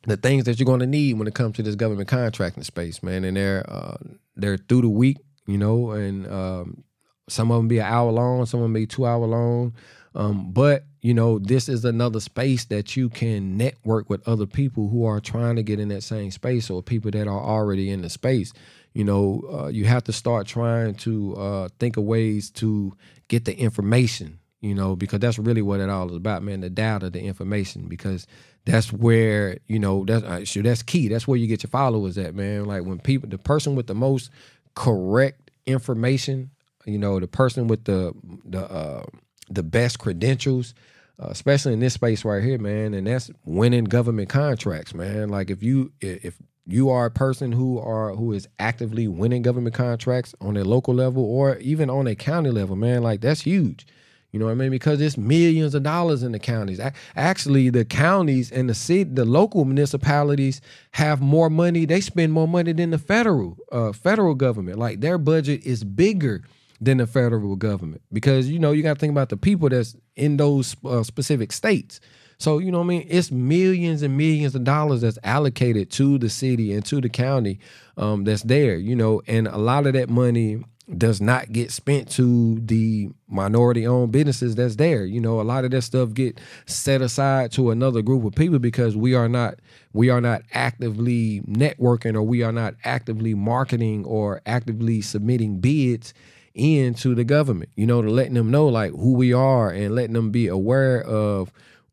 the 0.10 0.18
things 0.18 0.46
that 0.46 0.60
you're 0.60 0.66
going 0.66 0.80
to 0.80 0.88
need 0.88 1.18
when 1.18 1.28
it 1.28 1.34
comes 1.34 1.56
to 1.58 1.64
this 1.64 1.76
government 1.76 2.08
contracting 2.08 2.64
space, 2.64 3.02
man. 3.04 3.24
And 3.24 3.38
they're 3.38 3.70
uh, 3.70 3.98
they're 4.36 4.58
through 4.58 4.82
the 4.82 4.90
week, 4.90 5.18
you 5.48 5.58
know, 5.58 5.92
and 5.92 6.28
um, 6.28 6.84
some 7.28 7.52
of 7.52 7.58
them 7.58 7.68
be 7.68 7.80
an 7.80 7.86
hour 7.86 8.12
long, 8.12 8.46
some 8.46 8.60
of 8.62 8.66
them 8.66 8.74
be 8.74 8.88
two 8.88 9.06
hour 9.06 9.26
long. 9.26 9.74
Um, 10.16 10.52
but 10.52 10.86
you 11.02 11.14
know, 11.14 11.40
this 11.40 11.70
is 11.70 11.86
another 11.86 12.20
space 12.20 12.66
that 12.66 12.98
you 12.98 13.10
can 13.10 13.56
network 13.58 14.10
with 14.10 14.28
other 14.28 14.46
people 14.46 14.90
who 14.90 15.06
are 15.06 15.20
trying 15.20 15.56
to 15.56 15.64
get 15.64 15.80
in 15.80 15.88
that 15.90 16.04
same 16.04 16.32
space 16.32 16.70
or 16.70 16.84
people 16.84 17.12
that 17.12 17.28
are 17.28 17.42
already 17.42 17.90
in 17.90 18.02
the 18.02 18.10
space. 18.10 18.52
You 18.94 19.04
know, 19.04 19.44
uh, 19.52 19.68
you 19.68 19.86
have 19.86 20.04
to 20.06 20.14
start 20.14 20.48
trying 20.48 20.96
to 20.96 21.36
uh, 21.36 21.70
think 21.80 21.96
of 21.96 22.04
ways 22.04 22.50
to 22.52 22.98
get 23.28 23.46
the 23.46 23.58
information. 23.58 24.39
You 24.62 24.76
know, 24.76 24.96
because 24.96 25.20
that's 25.20 25.40
really 25.40 25.62
what 25.62 25.80
it 25.80 25.90
all 25.90 26.10
is 26.10 26.16
about, 26.18 26.44
man. 26.44 26.60
The 26.62 26.70
data, 26.70 27.10
the 27.10 27.22
information, 27.22 27.88
because 27.88 28.28
that's 28.66 28.92
where 28.92 29.58
you 29.68 29.80
know 29.80 30.04
that's 30.06 30.58
uh, 30.58 30.62
that's 30.62 30.84
key. 30.84 31.08
That's 31.08 31.28
where 31.28 31.38
you 31.38 31.48
get 31.48 31.64
your 31.64 31.70
followers 31.70 32.18
at, 32.18 32.36
man. 32.36 32.66
Like 32.66 32.84
when 32.84 33.00
people, 33.00 33.30
the 33.30 33.38
person 33.38 33.76
with 33.76 33.88
the 33.88 33.96
most 33.96 34.30
correct 34.76 35.52
information 35.66 36.52
you 36.86 36.98
know, 36.98 37.20
the 37.20 37.28
person 37.28 37.68
with 37.68 37.86
the 37.86 38.14
the 38.46 38.62
uh, 38.62 39.04
the 39.50 39.64
best 39.64 40.00
credentials, 40.00 40.74
uh, 41.22 41.28
especially 41.30 41.74
in 41.74 41.80
this 41.80 41.94
space 41.94 42.26
right 42.26 42.44
here, 42.44 42.58
man, 42.58 42.94
and 42.94 43.08
that's 43.08 43.30
winning 43.46 43.86
government 43.86 44.30
contracts, 44.30 44.94
man. 44.94 45.30
Like 45.30 45.50
if 45.50 45.62
you 45.62 45.92
if 46.02 46.38
you 46.66 46.90
are 46.90 47.06
a 47.06 47.12
person 47.12 47.52
who 47.52 47.80
are 47.80 48.16
who 48.16 48.34
is 48.34 48.48
actively 48.60 49.08
winning 49.08 49.42
government 49.42 49.76
contracts 49.76 50.34
on 50.42 50.58
a 50.58 50.64
local 50.64 50.94
level 50.94 51.24
or 51.24 51.58
even 51.58 51.90
on 51.90 52.08
a 52.08 52.16
county 52.16 52.50
level, 52.50 52.76
man, 52.76 53.04
like 53.04 53.22
that's 53.22 53.42
huge. 53.42 53.86
You 54.32 54.40
know 54.40 54.46
what 54.46 54.52
I 54.52 54.56
mean? 54.56 54.70
Because 54.70 55.02
it's 55.02 55.18
millions 55.18 55.74
of 55.74 55.82
dollars 55.82 56.22
in 56.22 56.34
the 56.34 56.40
counties. 56.40 56.80
Actually, 57.16 57.70
the 57.70 57.84
counties 57.84 58.52
and 58.52 58.70
the 58.70 58.76
city, 58.76 59.04
the 59.06 59.26
local 59.26 59.66
municipalities 59.66 60.62
have 60.92 61.20
more 61.20 61.50
money. 61.50 61.86
They 61.86 62.00
spend 62.00 62.32
more 62.32 62.48
money 62.48 62.74
than 62.74 62.92
the 62.92 63.00
federal 63.00 63.58
uh, 63.72 63.92
federal 63.92 64.36
government. 64.36 64.78
Like 64.78 65.02
their 65.02 65.18
budget 65.18 65.66
is 65.66 65.84
bigger 65.84 66.44
than 66.80 66.98
the 66.98 67.08
federal 67.08 67.56
government 67.56 68.02
because 68.14 68.50
you 68.50 68.60
know 68.60 68.72
you 68.72 68.84
got 68.84 68.94
to 68.94 69.00
think 69.00 69.12
about 69.12 69.30
the 69.30 69.38
people 69.38 69.68
that's 69.68 69.96
in 70.16 70.38
those 70.38 70.76
uh, 70.86 71.04
specific 71.04 71.52
states. 71.52 72.00
So, 72.38 72.60
you 72.60 72.72
know 72.72 72.78
what 72.78 72.86
I 72.86 72.88
mean? 72.88 73.08
It's 73.10 73.32
millions 73.32 74.02
and 74.02 74.16
millions 74.16 74.56
of 74.56 74.64
dollars 74.64 75.02
that's 75.02 75.20
allocated 75.26 75.92
to 75.92 76.18
the 76.18 76.30
city 76.30 76.72
and 76.72 76.86
to 76.86 77.02
the 77.02 77.10
county 77.10 77.60
um, 77.98 78.24
that's 78.24 78.44
there, 78.44 78.78
you 78.78 78.96
know, 78.96 79.22
and 79.28 79.46
a 79.46 79.58
lot 79.58 79.86
of 79.88 79.94
that 79.94 80.10
money 80.10 80.64
does 80.98 81.22
not 81.22 81.52
get 81.52 81.72
spent 81.72 82.10
to 82.10 82.60
the 82.60 83.10
minority 83.28 83.86
owned 83.86 84.12
businesses 84.12 84.56
that's 84.56 84.78
there. 84.78 85.06
You 85.06 85.22
know, 85.22 85.40
a 85.40 85.44
lot 85.44 85.66
of 85.66 85.72
that 85.72 85.84
stuff 85.84 86.14
get 86.14 86.40
set 86.66 87.02
aside 87.02 87.52
to 87.54 87.70
another 87.72 88.02
group 88.02 88.26
of 88.26 88.34
people 88.34 88.60
because 88.60 88.96
we 88.96 89.14
are 89.14 89.30
not 89.30 89.56
we 89.94 90.10
are 90.10 90.22
not 90.22 90.42
actively 90.54 91.42
networking 91.42 92.16
or 92.16 92.24
we 92.24 92.44
are 92.44 92.52
not 92.52 92.76
actively 92.84 93.34
marketing 93.34 94.06
or 94.06 94.42
actively 94.46 95.02
submitting 95.02 95.60
bids 95.60 96.14
into 96.56 97.14
the 97.14 97.24
government. 97.24 97.70
You 97.76 97.86
know, 97.86 98.02
to 98.02 98.10
letting 98.10 98.34
them 98.34 98.50
know 98.50 98.68
like 98.68 98.92
who 98.92 99.14
we 99.14 99.32
are 99.34 99.70
and 99.70 99.94
letting 99.94 100.14
them 100.14 100.32
be 100.32 100.48
aware 100.48 101.04
of 101.04 101.52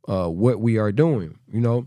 uh, 0.08 0.28
what 0.28 0.60
we 0.60 0.78
are 0.78 0.92
doing. 0.92 1.38
You 1.52 1.60
know, 1.60 1.86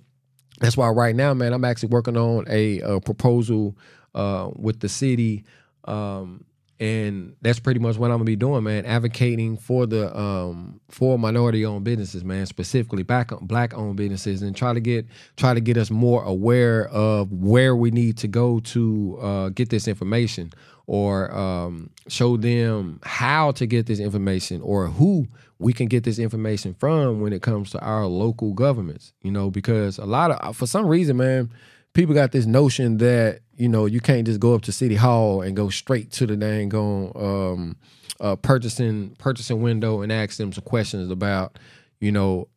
that's 0.60 0.78
why 0.78 0.90
right 0.90 1.16
now, 1.16 1.34
man, 1.34 1.54
I'm 1.54 1.66
actually 1.66 1.90
working 1.90 2.18
on 2.18 2.46
a, 2.48 2.82
a 2.82 3.02
proposal 3.02 3.78
uh, 4.14 4.50
with 4.56 4.80
the 4.80 4.90
city. 4.90 5.46
Um, 5.86 6.46
and 6.80 7.36
that's 7.42 7.60
pretty 7.60 7.80
much 7.80 7.98
what 7.98 8.10
I'm 8.10 8.18
gonna 8.18 8.24
be 8.24 8.38
doing, 8.38 8.64
man. 8.64 8.86
Advocating 8.86 9.58
for 9.58 9.86
the 9.86 10.18
um 10.18 10.80
for 10.90 11.20
minority 11.20 11.66
owned 11.66 11.84
businesses, 11.84 12.24
man, 12.24 12.46
specifically 12.46 13.04
black 13.04 13.32
black 13.42 13.74
owned 13.74 13.98
businesses, 13.98 14.42
and 14.42 14.56
try 14.56 14.74
to 14.74 14.80
get 14.80 15.06
try 15.36 15.54
to 15.54 15.60
get 15.60 15.78
us 15.78 15.92
more 15.92 16.24
aware 16.24 16.88
of 16.88 17.32
where 17.34 17.76
we 17.76 17.92
need 17.92 18.18
to 18.20 18.28
go 18.28 18.62
to 18.62 19.18
uh, 19.22 19.50
get 19.50 19.70
this 19.70 19.88
information, 19.90 20.54
or 20.88 21.36
um, 21.36 21.90
show 22.08 22.38
them 22.38 23.02
how 23.04 23.52
to 23.52 23.66
get 23.66 23.86
this 23.86 24.00
information, 24.00 24.62
or 24.62 24.88
who 24.88 25.28
we 25.58 25.74
can 25.74 25.88
get 25.88 26.06
this 26.06 26.18
information 26.18 26.74
from 26.74 27.20
when 27.20 27.34
it 27.34 27.42
comes 27.42 27.72
to 27.72 27.80
our 27.82 28.06
local 28.06 28.54
governments. 28.54 29.12
You 29.22 29.32
know, 29.32 29.52
because 29.52 29.98
a 29.98 30.06
lot 30.06 30.32
of 30.32 30.56
for 30.56 30.66
some 30.66 30.88
reason, 30.88 31.18
man 31.18 31.50
people 31.94 32.14
got 32.14 32.32
this 32.32 32.46
notion 32.46 32.98
that 32.98 33.42
you 33.56 33.70
know 33.70 33.86
you 33.86 34.00
can't 34.00 34.26
just 34.26 34.40
go 34.40 34.54
up 34.54 34.62
to 34.64 34.72
city 34.72 34.96
hall 34.96 35.42
and 35.42 35.56
go 35.56 35.70
straight 35.70 36.12
to 36.12 36.26
the 36.26 36.36
dang 36.36 36.74
on 36.74 37.12
um, 37.16 37.78
uh, 38.20 38.36
purchasing 38.36 39.16
purchasing 39.18 39.62
window 39.62 40.02
and 40.02 40.12
ask 40.12 40.38
them 40.38 40.54
some 40.54 40.64
questions 40.64 41.12
about 41.12 41.58
you 42.00 42.12
know 42.12 42.48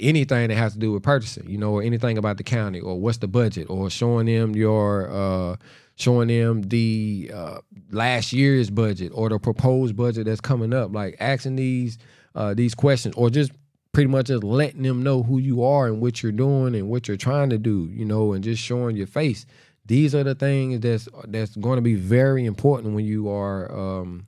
anything 0.00 0.48
that 0.48 0.56
has 0.56 0.74
to 0.74 0.78
do 0.78 0.92
with 0.92 1.02
purchasing 1.02 1.48
you 1.48 1.56
know 1.56 1.72
or 1.72 1.82
anything 1.82 2.18
about 2.18 2.36
the 2.36 2.44
county 2.44 2.80
or 2.80 3.00
what's 3.00 3.18
the 3.18 3.28
budget 3.28 3.68
or 3.70 3.88
showing 3.88 4.26
them 4.26 4.54
your 4.54 5.10
uh, 5.10 5.56
showing 5.96 6.28
them 6.28 6.62
the 6.62 7.30
uh, 7.32 7.58
last 7.90 8.32
year's 8.32 8.70
budget 8.70 9.12
or 9.14 9.28
the 9.28 9.38
proposed 9.38 9.96
budget 9.96 10.26
that's 10.26 10.40
coming 10.40 10.72
up. 10.72 10.92
Like 10.92 11.16
asking 11.20 11.56
these 11.56 11.98
uh, 12.34 12.54
these 12.54 12.74
questions 12.74 13.14
or 13.16 13.30
just 13.30 13.52
pretty 13.94 14.10
much 14.10 14.26
just 14.26 14.44
letting 14.44 14.82
them 14.82 15.02
know 15.02 15.22
who 15.22 15.38
you 15.38 15.62
are 15.62 15.86
and 15.86 16.00
what 16.00 16.22
you're 16.22 16.32
doing 16.32 16.74
and 16.74 16.88
what 16.88 17.08
you're 17.08 17.16
trying 17.16 17.48
to 17.50 17.58
do, 17.58 17.88
you 17.92 18.04
know, 18.04 18.32
and 18.32 18.44
just 18.44 18.62
showing 18.62 18.96
your 18.96 19.06
face. 19.06 19.46
These 19.86 20.14
are 20.14 20.24
the 20.24 20.34
things 20.34 20.80
that's 20.80 21.08
that's 21.28 21.56
going 21.56 21.76
to 21.76 21.82
be 21.82 21.94
very 21.94 22.44
important 22.44 22.94
when 22.94 23.04
you 23.04 23.30
are 23.30 23.70
um, 23.72 24.26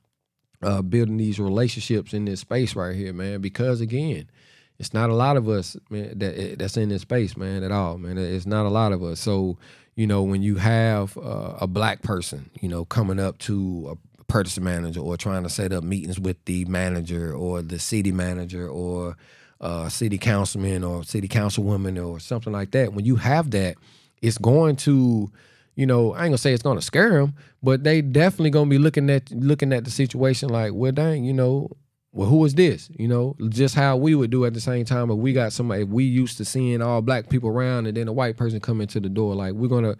uh, 0.62 0.82
building 0.82 1.16
these 1.16 1.38
relationships 1.38 2.14
in 2.14 2.24
this 2.24 2.40
space 2.40 2.76
right 2.76 2.94
here, 2.94 3.12
man. 3.12 3.40
Because 3.40 3.80
again, 3.80 4.30
it's 4.78 4.94
not 4.94 5.10
a 5.10 5.14
lot 5.14 5.36
of 5.36 5.48
us 5.48 5.76
man, 5.90 6.18
that 6.18 6.38
eh, 6.38 6.54
that's 6.58 6.76
in 6.76 6.88
this 6.88 7.02
space, 7.02 7.36
man, 7.36 7.62
at 7.62 7.72
all, 7.72 7.98
man. 7.98 8.18
It's 8.18 8.46
not 8.46 8.66
a 8.66 8.70
lot 8.70 8.92
of 8.92 9.02
us. 9.02 9.18
So 9.20 9.58
you 9.96 10.06
know, 10.06 10.22
when 10.22 10.42
you 10.42 10.56
have 10.56 11.16
uh, 11.16 11.54
a 11.60 11.66
black 11.66 12.02
person, 12.02 12.50
you 12.60 12.68
know, 12.68 12.84
coming 12.84 13.18
up 13.18 13.38
to 13.38 13.96
a 13.96 14.22
purchasing 14.24 14.64
manager 14.64 15.00
or 15.00 15.16
trying 15.16 15.42
to 15.42 15.48
set 15.48 15.72
up 15.72 15.82
meetings 15.82 16.20
with 16.20 16.44
the 16.44 16.64
manager 16.66 17.32
or 17.32 17.62
the 17.62 17.78
city 17.78 18.12
manager 18.12 18.68
or 18.68 19.16
uh, 19.60 19.88
city 19.88 20.18
councilman 20.18 20.84
or 20.84 21.04
city 21.04 21.28
councilwoman 21.28 22.04
or 22.04 22.20
something 22.20 22.52
like 22.52 22.72
that, 22.72 22.92
when 22.92 23.04
you 23.04 23.16
have 23.16 23.50
that, 23.52 23.76
it's 24.22 24.38
going 24.38 24.76
to, 24.76 25.30
you 25.74 25.86
know, 25.86 26.12
I 26.12 26.24
ain't 26.24 26.30
gonna 26.30 26.38
say 26.38 26.52
it's 26.52 26.62
gonna 26.62 26.82
scare 26.82 27.10
them, 27.20 27.34
but 27.62 27.84
they 27.84 28.02
definitely 28.02 28.50
gonna 28.50 28.70
be 28.70 28.78
looking 28.78 29.08
at 29.10 29.30
looking 29.30 29.72
at 29.72 29.84
the 29.84 29.90
situation 29.90 30.48
like, 30.48 30.72
well, 30.74 30.92
dang, 30.92 31.24
you 31.24 31.32
know, 31.32 31.70
well, 32.12 32.28
who 32.28 32.44
is 32.46 32.54
this? 32.54 32.88
You 32.98 33.08
know, 33.08 33.36
just 33.50 33.74
how 33.74 33.96
we 33.96 34.14
would 34.14 34.30
do 34.30 34.46
at 34.46 34.54
the 34.54 34.60
same 34.60 34.86
time 34.86 35.10
if 35.10 35.18
we 35.18 35.34
got 35.34 35.52
somebody, 35.52 35.82
if 35.82 35.88
we 35.88 36.04
used 36.04 36.38
to 36.38 36.46
seeing 36.46 36.80
all 36.80 37.02
black 37.02 37.28
people 37.28 37.50
around 37.50 37.86
and 37.86 37.96
then 37.96 38.08
a 38.08 38.12
white 38.12 38.38
person 38.38 38.58
come 38.58 38.80
into 38.80 39.00
the 39.00 39.10
door, 39.10 39.34
like 39.34 39.52
we're 39.52 39.68
gonna 39.68 39.96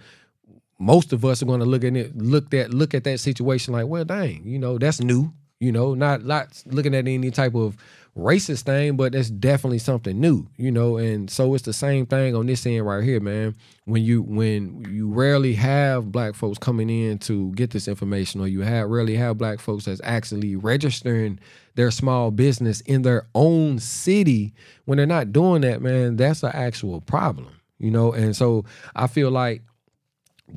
most 0.79 1.13
of 1.13 1.25
us 1.25 1.43
are 1.43 1.47
gonna 1.47 1.65
look 1.65 1.85
at 1.85 1.97
it, 1.97 2.17
look 2.17 2.53
at 2.55 2.73
look 2.73 2.95
at 2.95 3.05
that 3.05 3.21
situation 3.21 3.73
like, 3.73 3.87
well, 3.87 4.05
dang, 4.05 4.43
you 4.45 4.59
know, 4.59 4.79
that's 4.79 5.01
new. 5.01 5.33
You 5.61 5.73
know, 5.73 5.95
not 5.95 6.25
not 6.25 6.63
looking 6.67 6.95
at 6.95 7.09
any 7.09 7.31
type 7.31 7.55
of 7.55 7.77
racist 8.17 8.63
thing, 8.63 8.97
but 8.97 9.13
that's 9.13 9.29
definitely 9.29 9.79
something 9.79 10.19
new, 10.19 10.49
you 10.57 10.71
know. 10.71 10.97
And 10.97 11.31
so 11.31 11.55
it's 11.55 11.65
the 11.65 11.73
same 11.73 12.07
thing 12.07 12.35
on 12.35 12.47
this 12.47 12.65
end 12.65 12.87
right 12.87 13.05
here, 13.05 13.21
man. 13.21 13.55
When 13.85 14.03
you 14.03 14.23
when 14.23 14.85
you 14.91 15.13
rarely 15.13 15.55
have 15.55 16.11
black 16.11 16.35
folks 16.35 16.59
coming 16.59 16.89
in 16.89 17.19
to 17.21 17.53
get 17.53 17.71
this 17.71 17.87
information, 17.87 18.41
or 18.41 18.49
you 18.49 18.63
have 18.63 18.89
rarely 18.89 19.17
have 19.17 19.39
black 19.39 19.61
folks 19.61 19.85
that's 19.85 20.01
actually 20.03 20.57
registering 20.57 21.39
their 21.75 21.91
small 21.91 22.31
business 22.31 22.81
in 22.83 23.03
their 23.03 23.27
own 23.35 23.79
city, 23.79 24.55
when 24.87 24.97
they're 24.97 25.07
not 25.07 25.33
doing 25.33 25.61
that, 25.61 25.83
man, 25.83 26.17
that's 26.17 26.43
an 26.43 26.53
actual 26.55 27.03
problem, 27.03 27.49
you 27.79 27.91
know. 27.91 28.13
And 28.13 28.35
so 28.35 28.65
I 28.95 29.09
feel 29.09 29.31
like 29.31 29.63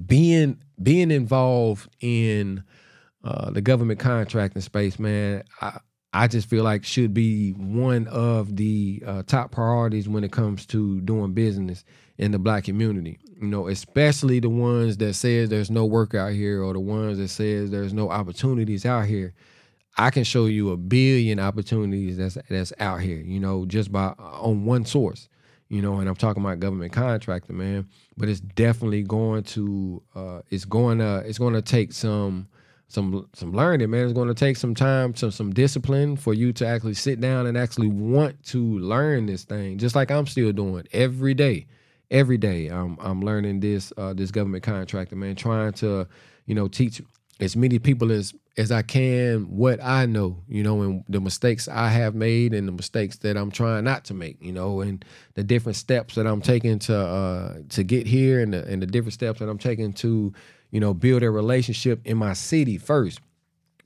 being 0.05 0.61
being 0.81 1.11
involved 1.11 1.89
in 1.99 2.63
uh, 3.23 3.51
the 3.51 3.61
government 3.61 3.99
contracting 3.99 4.61
space, 4.61 4.97
man, 4.97 5.43
I, 5.61 5.79
I 6.11 6.27
just 6.27 6.49
feel 6.49 6.63
like 6.63 6.83
should 6.83 7.13
be 7.13 7.51
one 7.51 8.07
of 8.07 8.55
the 8.55 9.03
uh, 9.05 9.23
top 9.23 9.51
priorities 9.51 10.09
when 10.09 10.23
it 10.23 10.31
comes 10.31 10.65
to 10.67 11.01
doing 11.01 11.33
business 11.33 11.83
in 12.17 12.31
the 12.31 12.39
black 12.39 12.63
community. 12.63 13.19
You 13.39 13.47
know, 13.47 13.67
especially 13.67 14.39
the 14.39 14.49
ones 14.49 14.97
that 14.97 15.13
says 15.13 15.49
there's 15.49 15.69
no 15.69 15.85
work 15.85 16.15
out 16.15 16.33
here 16.33 16.63
or 16.63 16.73
the 16.73 16.79
ones 16.79 17.19
that 17.19 17.29
says 17.29 17.69
there's 17.69 17.93
no 17.93 18.09
opportunities 18.09 18.85
out 18.85 19.05
here. 19.05 19.33
I 19.97 20.09
can 20.09 20.23
show 20.23 20.45
you 20.45 20.71
a 20.71 20.77
billion 20.77 21.39
opportunities 21.39 22.17
that's 22.17 22.37
that's 22.49 22.73
out 22.79 23.01
here. 23.01 23.19
You 23.19 23.39
know, 23.39 23.65
just 23.65 23.91
by 23.91 24.13
on 24.17 24.65
one 24.65 24.85
source. 24.85 25.29
You 25.69 25.83
know, 25.83 25.99
and 25.99 26.09
I'm 26.09 26.15
talking 26.15 26.41
about 26.43 26.59
government 26.59 26.91
contractor, 26.91 27.53
man. 27.53 27.87
But 28.17 28.27
it's 28.27 28.39
definitely 28.39 29.03
going 29.03 29.43
to 29.43 30.01
uh, 30.15 30.41
it's 30.49 30.65
going 30.65 30.97
to 30.97 31.17
it's 31.19 31.37
going 31.37 31.53
to 31.53 31.61
take 31.61 31.93
some 31.93 32.47
some 32.89 33.29
some 33.33 33.53
learning, 33.53 33.89
man. 33.91 34.03
It's 34.03 34.13
going 34.13 34.27
to 34.27 34.33
take 34.33 34.57
some 34.57 34.75
time, 34.75 35.15
some 35.15 35.31
some 35.31 35.53
discipline 35.53 36.17
for 36.17 36.33
you 36.33 36.51
to 36.53 36.67
actually 36.67 36.95
sit 36.95 37.21
down 37.21 37.45
and 37.45 37.57
actually 37.57 37.87
want 37.87 38.43
to 38.45 38.79
learn 38.79 39.27
this 39.27 39.43
thing. 39.43 39.77
Just 39.77 39.95
like 39.95 40.11
I'm 40.11 40.25
still 40.25 40.51
doing 40.51 40.87
every 40.91 41.35
day, 41.35 41.67
every 42.11 42.37
day. 42.37 42.67
I'm 42.67 42.97
I'm 42.99 43.21
learning 43.21 43.59
this 43.59 43.93
uh, 43.95 44.13
this 44.13 44.31
government 44.31 44.63
contractor, 44.63 45.15
man. 45.15 45.35
Trying 45.35 45.73
to 45.73 46.07
you 46.47 46.55
know 46.55 46.67
teach 46.67 47.01
as 47.39 47.55
many 47.55 47.77
people 47.79 48.11
as 48.11 48.33
as 48.57 48.71
I 48.71 48.81
can 48.81 49.43
what 49.43 49.81
I 49.81 50.05
know, 50.05 50.37
you 50.49 50.63
know, 50.63 50.81
and 50.81 51.03
the 51.07 51.21
mistakes 51.21 51.67
I 51.67 51.89
have 51.89 52.15
made 52.15 52.53
and 52.53 52.67
the 52.67 52.73
mistakes 52.73 53.17
that 53.19 53.37
I'm 53.37 53.51
trying 53.51 53.85
not 53.85 54.03
to 54.05 54.13
make, 54.13 54.37
you 54.41 54.51
know, 54.51 54.81
and 54.81 55.05
the 55.35 55.43
different 55.43 55.77
steps 55.77 56.15
that 56.15 56.27
I'm 56.27 56.41
taking 56.41 56.79
to 56.79 56.97
uh 56.97 57.57
to 57.69 57.83
get 57.83 58.07
here 58.07 58.41
and 58.41 58.53
the, 58.53 58.65
and 58.65 58.81
the 58.81 58.87
different 58.87 59.13
steps 59.13 59.39
that 59.39 59.47
I'm 59.47 59.59
taking 59.59 59.93
to 59.93 60.33
you 60.71 60.79
know, 60.79 60.93
build 60.93 61.23
a 61.23 61.31
relationship 61.31 62.01
in 62.05 62.17
my 62.17 62.33
city 62.33 62.77
first 62.77 63.19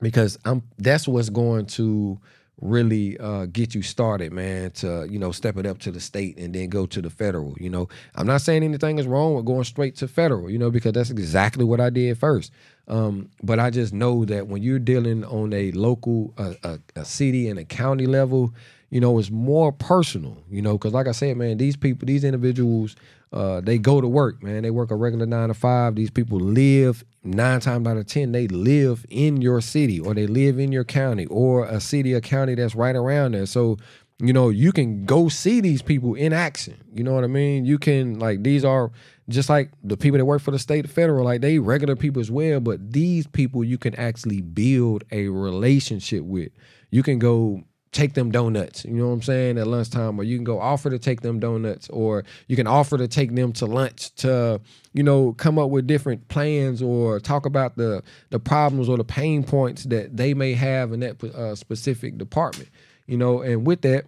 because 0.02 0.38
I'm 0.46 0.64
that's 0.78 1.08
what's 1.08 1.30
going 1.30 1.66
to 1.68 2.20
really 2.62 3.18
uh, 3.20 3.46
get 3.46 3.76
you 3.76 3.82
started, 3.82 4.32
man, 4.32 4.72
to, 4.72 5.08
you 5.10 5.20
know, 5.20 5.32
step 5.32 5.58
it 5.58 5.66
up 5.66 5.80
to 5.80 5.92
the 5.92 6.00
state 6.00 6.38
and 6.38 6.54
then 6.54 6.70
go 6.70 6.86
to 6.86 7.02
the 7.02 7.10
federal. 7.10 7.56
You 7.60 7.70
know, 7.70 7.90
I'm 8.16 8.28
not 8.28 8.42
saying 8.42 8.64
anything 8.64 9.00
is 9.00 9.08
wrong 9.08 9.36
with 9.36 9.46
going 9.46 9.64
straight 9.64 9.96
to 9.98 10.08
federal, 10.08 10.50
you 10.50 10.58
know, 10.58 10.72
because 10.72 10.94
that's 10.94 11.10
exactly 11.10 11.66
what 11.66 11.82
I 11.82 11.90
did 11.90 12.18
first. 12.18 12.52
Um, 12.88 13.30
but 13.42 13.60
I 13.60 13.70
just 13.70 13.94
know 13.94 14.26
that 14.26 14.48
when 14.48 14.62
you're 14.62 14.80
dealing 14.80 15.24
on 15.26 15.54
a 15.54 15.72
local, 15.72 16.34
uh, 16.38 16.54
a, 16.64 16.80
a 16.96 17.06
city 17.06 17.50
and 17.50 17.60
a 17.60 17.66
county 17.66 18.06
level, 18.06 18.54
you 18.94 19.00
know, 19.00 19.18
it's 19.18 19.32
more 19.32 19.72
personal, 19.72 20.38
you 20.52 20.62
know, 20.62 20.74
because 20.74 20.94
like 20.94 21.08
I 21.08 21.14
said, 21.14 21.36
man, 21.36 21.58
these 21.58 21.76
people, 21.76 22.06
these 22.06 22.24
individuals, 22.24 22.96
uh, 23.32 23.60
they 23.60 23.80
go 23.80 24.00
to 24.00 24.08
work, 24.08 24.44
man. 24.44 24.62
They 24.62 24.70
work 24.70 24.92
a 24.92 24.96
regular 24.96 25.26
nine 25.26 25.48
to 25.48 25.56
five. 25.56 25.96
These 25.96 26.12
people 26.12 26.38
live 26.40 27.04
nine 27.24 27.60
times 27.60 27.88
out 27.88 27.98
of 27.98 28.06
ten, 28.06 28.34
they 28.34 28.48
live 28.48 29.04
in 29.10 29.42
your 29.42 29.62
city 29.62 30.00
or 30.00 30.14
they 30.14 30.28
live 30.28 30.60
in 30.60 30.72
your 30.72 30.84
county 30.84 31.26
or 31.26 31.66
a 31.66 31.82
city 31.82 32.14
or 32.14 32.22
county 32.22 32.54
that's 32.54 32.76
right 32.76 32.96
around 32.96 33.32
there. 33.32 33.48
So, 33.48 33.78
you 34.20 34.32
know, 34.32 34.50
you 34.50 34.72
can 34.72 35.06
go 35.06 35.28
see 35.28 35.60
these 35.60 35.82
people 35.82 36.14
in 36.14 36.32
action. 36.32 36.80
You 36.94 37.04
know 37.04 37.16
what 37.16 37.24
I 37.24 37.28
mean? 37.28 37.66
You 37.66 37.80
can 37.80 38.20
like 38.20 38.44
these 38.44 38.64
are 38.64 38.92
just 39.28 39.50
like 39.50 39.72
the 39.84 39.98
people 39.98 40.20
that 40.20 40.26
work 40.26 40.44
for 40.44 40.52
the 40.52 40.60
state 40.60 40.88
federal, 40.88 41.26
like 41.26 41.42
they 41.42 41.58
regular 41.58 41.96
people 41.96 42.20
as 42.22 42.30
well, 42.30 42.60
but 42.60 42.94
these 42.94 43.26
people 43.26 43.64
you 43.64 43.80
can 43.80 43.96
actually 43.96 44.42
build 44.42 45.04
a 45.12 45.30
relationship 45.30 46.24
with. 46.26 46.52
You 46.92 47.02
can 47.02 47.18
go 47.18 47.64
take 47.94 48.14
them 48.16 48.32
donuts. 48.32 48.84
You 48.86 48.94
know 48.94 49.08
what 49.08 49.14
I'm 49.14 49.22
saying 49.22 49.58
at 49.58 49.68
lunchtime, 49.68 50.20
or 50.20 50.24
you 50.24 50.38
can 50.38 50.44
go 50.44 50.60
offer 50.60 50.90
to 50.90 51.00
take 51.00 51.22
them 51.22 51.40
donuts, 51.40 51.90
or 51.90 52.26
you 52.48 52.56
can 52.56 52.68
offer 52.68 52.98
to 52.98 53.08
take 53.08 53.36
them 53.36 53.54
to 53.54 53.66
lunch 53.66 54.14
to 54.16 54.60
you 54.94 55.04
know 55.04 55.34
come 55.34 55.58
up 55.58 55.70
with 55.70 55.88
different 55.88 56.28
plans 56.28 56.82
or 56.82 57.20
talk 57.20 57.46
about 57.46 57.78
the 57.78 58.04
the 58.32 58.40
problems 58.40 58.90
or 58.90 58.98
the 58.98 59.04
pain 59.06 59.44
points 59.44 59.84
that 59.86 60.18
they 60.18 60.34
may 60.34 60.54
have 60.54 60.92
in 60.92 61.00
that 61.02 61.24
uh, 61.24 61.56
specific 61.56 62.18
department. 62.18 62.70
You 63.08 63.18
know, 63.18 63.42
and 63.42 63.66
with 63.66 63.82
that. 63.84 64.06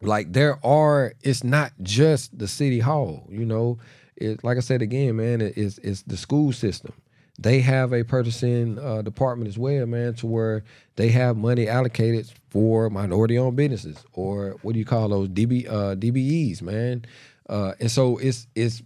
like 0.00 0.32
there 0.32 0.64
are 0.64 1.12
it's 1.22 1.42
not 1.42 1.72
just 1.82 2.38
the 2.38 2.46
city 2.46 2.78
hall 2.78 3.26
you 3.30 3.44
know 3.44 3.78
it 4.16 4.44
like 4.44 4.56
i 4.56 4.60
said 4.60 4.80
again 4.80 5.16
man 5.16 5.40
it, 5.40 5.56
it's, 5.56 5.78
it's 5.78 6.02
the 6.02 6.16
school 6.16 6.52
system 6.52 6.92
they 7.38 7.60
have 7.60 7.92
a 7.92 8.02
purchasing 8.02 8.78
uh, 8.78 9.02
department 9.02 9.48
as 9.48 9.58
well 9.58 9.86
man 9.86 10.14
to 10.14 10.26
where 10.26 10.64
they 10.96 11.08
have 11.08 11.36
money 11.36 11.68
allocated 11.68 12.30
for 12.50 12.90
minority 12.90 13.38
owned 13.38 13.56
businesses 13.56 14.04
or 14.12 14.56
what 14.62 14.72
do 14.72 14.78
you 14.78 14.84
call 14.84 15.08
those 15.08 15.28
db 15.28 15.66
uh, 15.68 15.94
dbes 15.94 16.62
man 16.62 17.04
uh, 17.48 17.72
and 17.80 17.90
so 17.90 18.18
it's 18.18 18.46
it's 18.54 18.82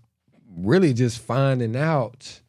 really 0.56 0.92
just 0.92 1.18
finding 1.18 1.76
out 1.76 2.40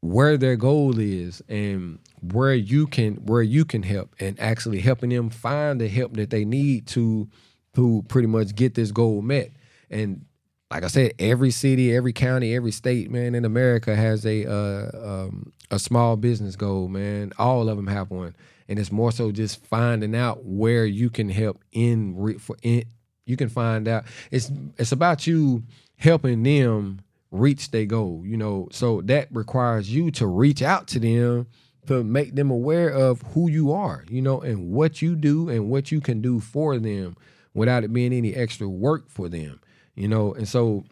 where 0.00 0.36
their 0.36 0.56
goal 0.56 0.98
is 0.98 1.42
and 1.48 1.98
where 2.32 2.54
you 2.54 2.86
can 2.86 3.14
where 3.16 3.42
you 3.42 3.64
can 3.64 3.82
help 3.82 4.14
and 4.18 4.38
actually 4.40 4.80
helping 4.80 5.10
them 5.10 5.30
find 5.30 5.80
the 5.80 5.88
help 5.88 6.14
that 6.14 6.30
they 6.30 6.44
need 6.44 6.86
to 6.86 7.28
to 7.74 8.04
pretty 8.08 8.26
much 8.26 8.54
get 8.54 8.74
this 8.74 8.90
goal 8.90 9.22
met. 9.22 9.52
And 9.90 10.24
like 10.70 10.84
I 10.84 10.88
said, 10.88 11.12
every 11.18 11.50
city, 11.50 11.94
every 11.94 12.12
county, 12.12 12.54
every 12.54 12.70
state, 12.70 13.10
man, 13.10 13.34
in 13.34 13.44
America 13.44 13.94
has 13.96 14.24
a 14.24 14.46
uh, 14.46 14.90
um, 15.26 15.52
a 15.70 15.78
small 15.78 16.16
business 16.16 16.56
goal, 16.56 16.88
man. 16.88 17.32
All 17.38 17.68
of 17.68 17.76
them 17.76 17.88
have 17.88 18.10
one, 18.10 18.36
and 18.68 18.78
it's 18.78 18.92
more 18.92 19.10
so 19.12 19.32
just 19.32 19.64
finding 19.66 20.14
out 20.14 20.44
where 20.44 20.84
you 20.86 21.10
can 21.10 21.28
help 21.28 21.62
in 21.72 22.16
re- 22.16 22.38
for 22.38 22.56
in. 22.62 22.84
You 23.26 23.36
can 23.36 23.48
find 23.48 23.88
out. 23.88 24.04
It's 24.30 24.50
it's 24.78 24.92
about 24.92 25.26
you 25.26 25.64
helping 25.96 26.42
them 26.42 27.00
reach 27.32 27.70
their 27.72 27.86
goal. 27.86 28.22
You 28.24 28.36
know, 28.36 28.68
so 28.70 29.00
that 29.02 29.28
requires 29.32 29.92
you 29.92 30.10
to 30.12 30.26
reach 30.26 30.62
out 30.62 30.86
to 30.88 31.00
them 31.00 31.48
to 31.86 32.04
make 32.04 32.34
them 32.36 32.50
aware 32.50 32.90
of 32.90 33.22
who 33.34 33.50
you 33.50 33.72
are, 33.72 34.04
you 34.08 34.22
know, 34.22 34.40
and 34.40 34.70
what 34.70 35.02
you 35.02 35.16
do 35.16 35.48
and 35.48 35.68
what 35.68 35.90
you 35.90 36.00
can 36.00 36.20
do 36.20 36.38
for 36.38 36.78
them 36.78 37.16
without 37.54 37.82
it 37.82 37.92
being 37.92 38.12
any 38.12 38.34
extra 38.34 38.68
work 38.68 39.08
for 39.08 39.28
them, 39.28 39.60
you 39.94 40.08
know. 40.08 40.34
And 40.34 40.48
so 40.48 40.84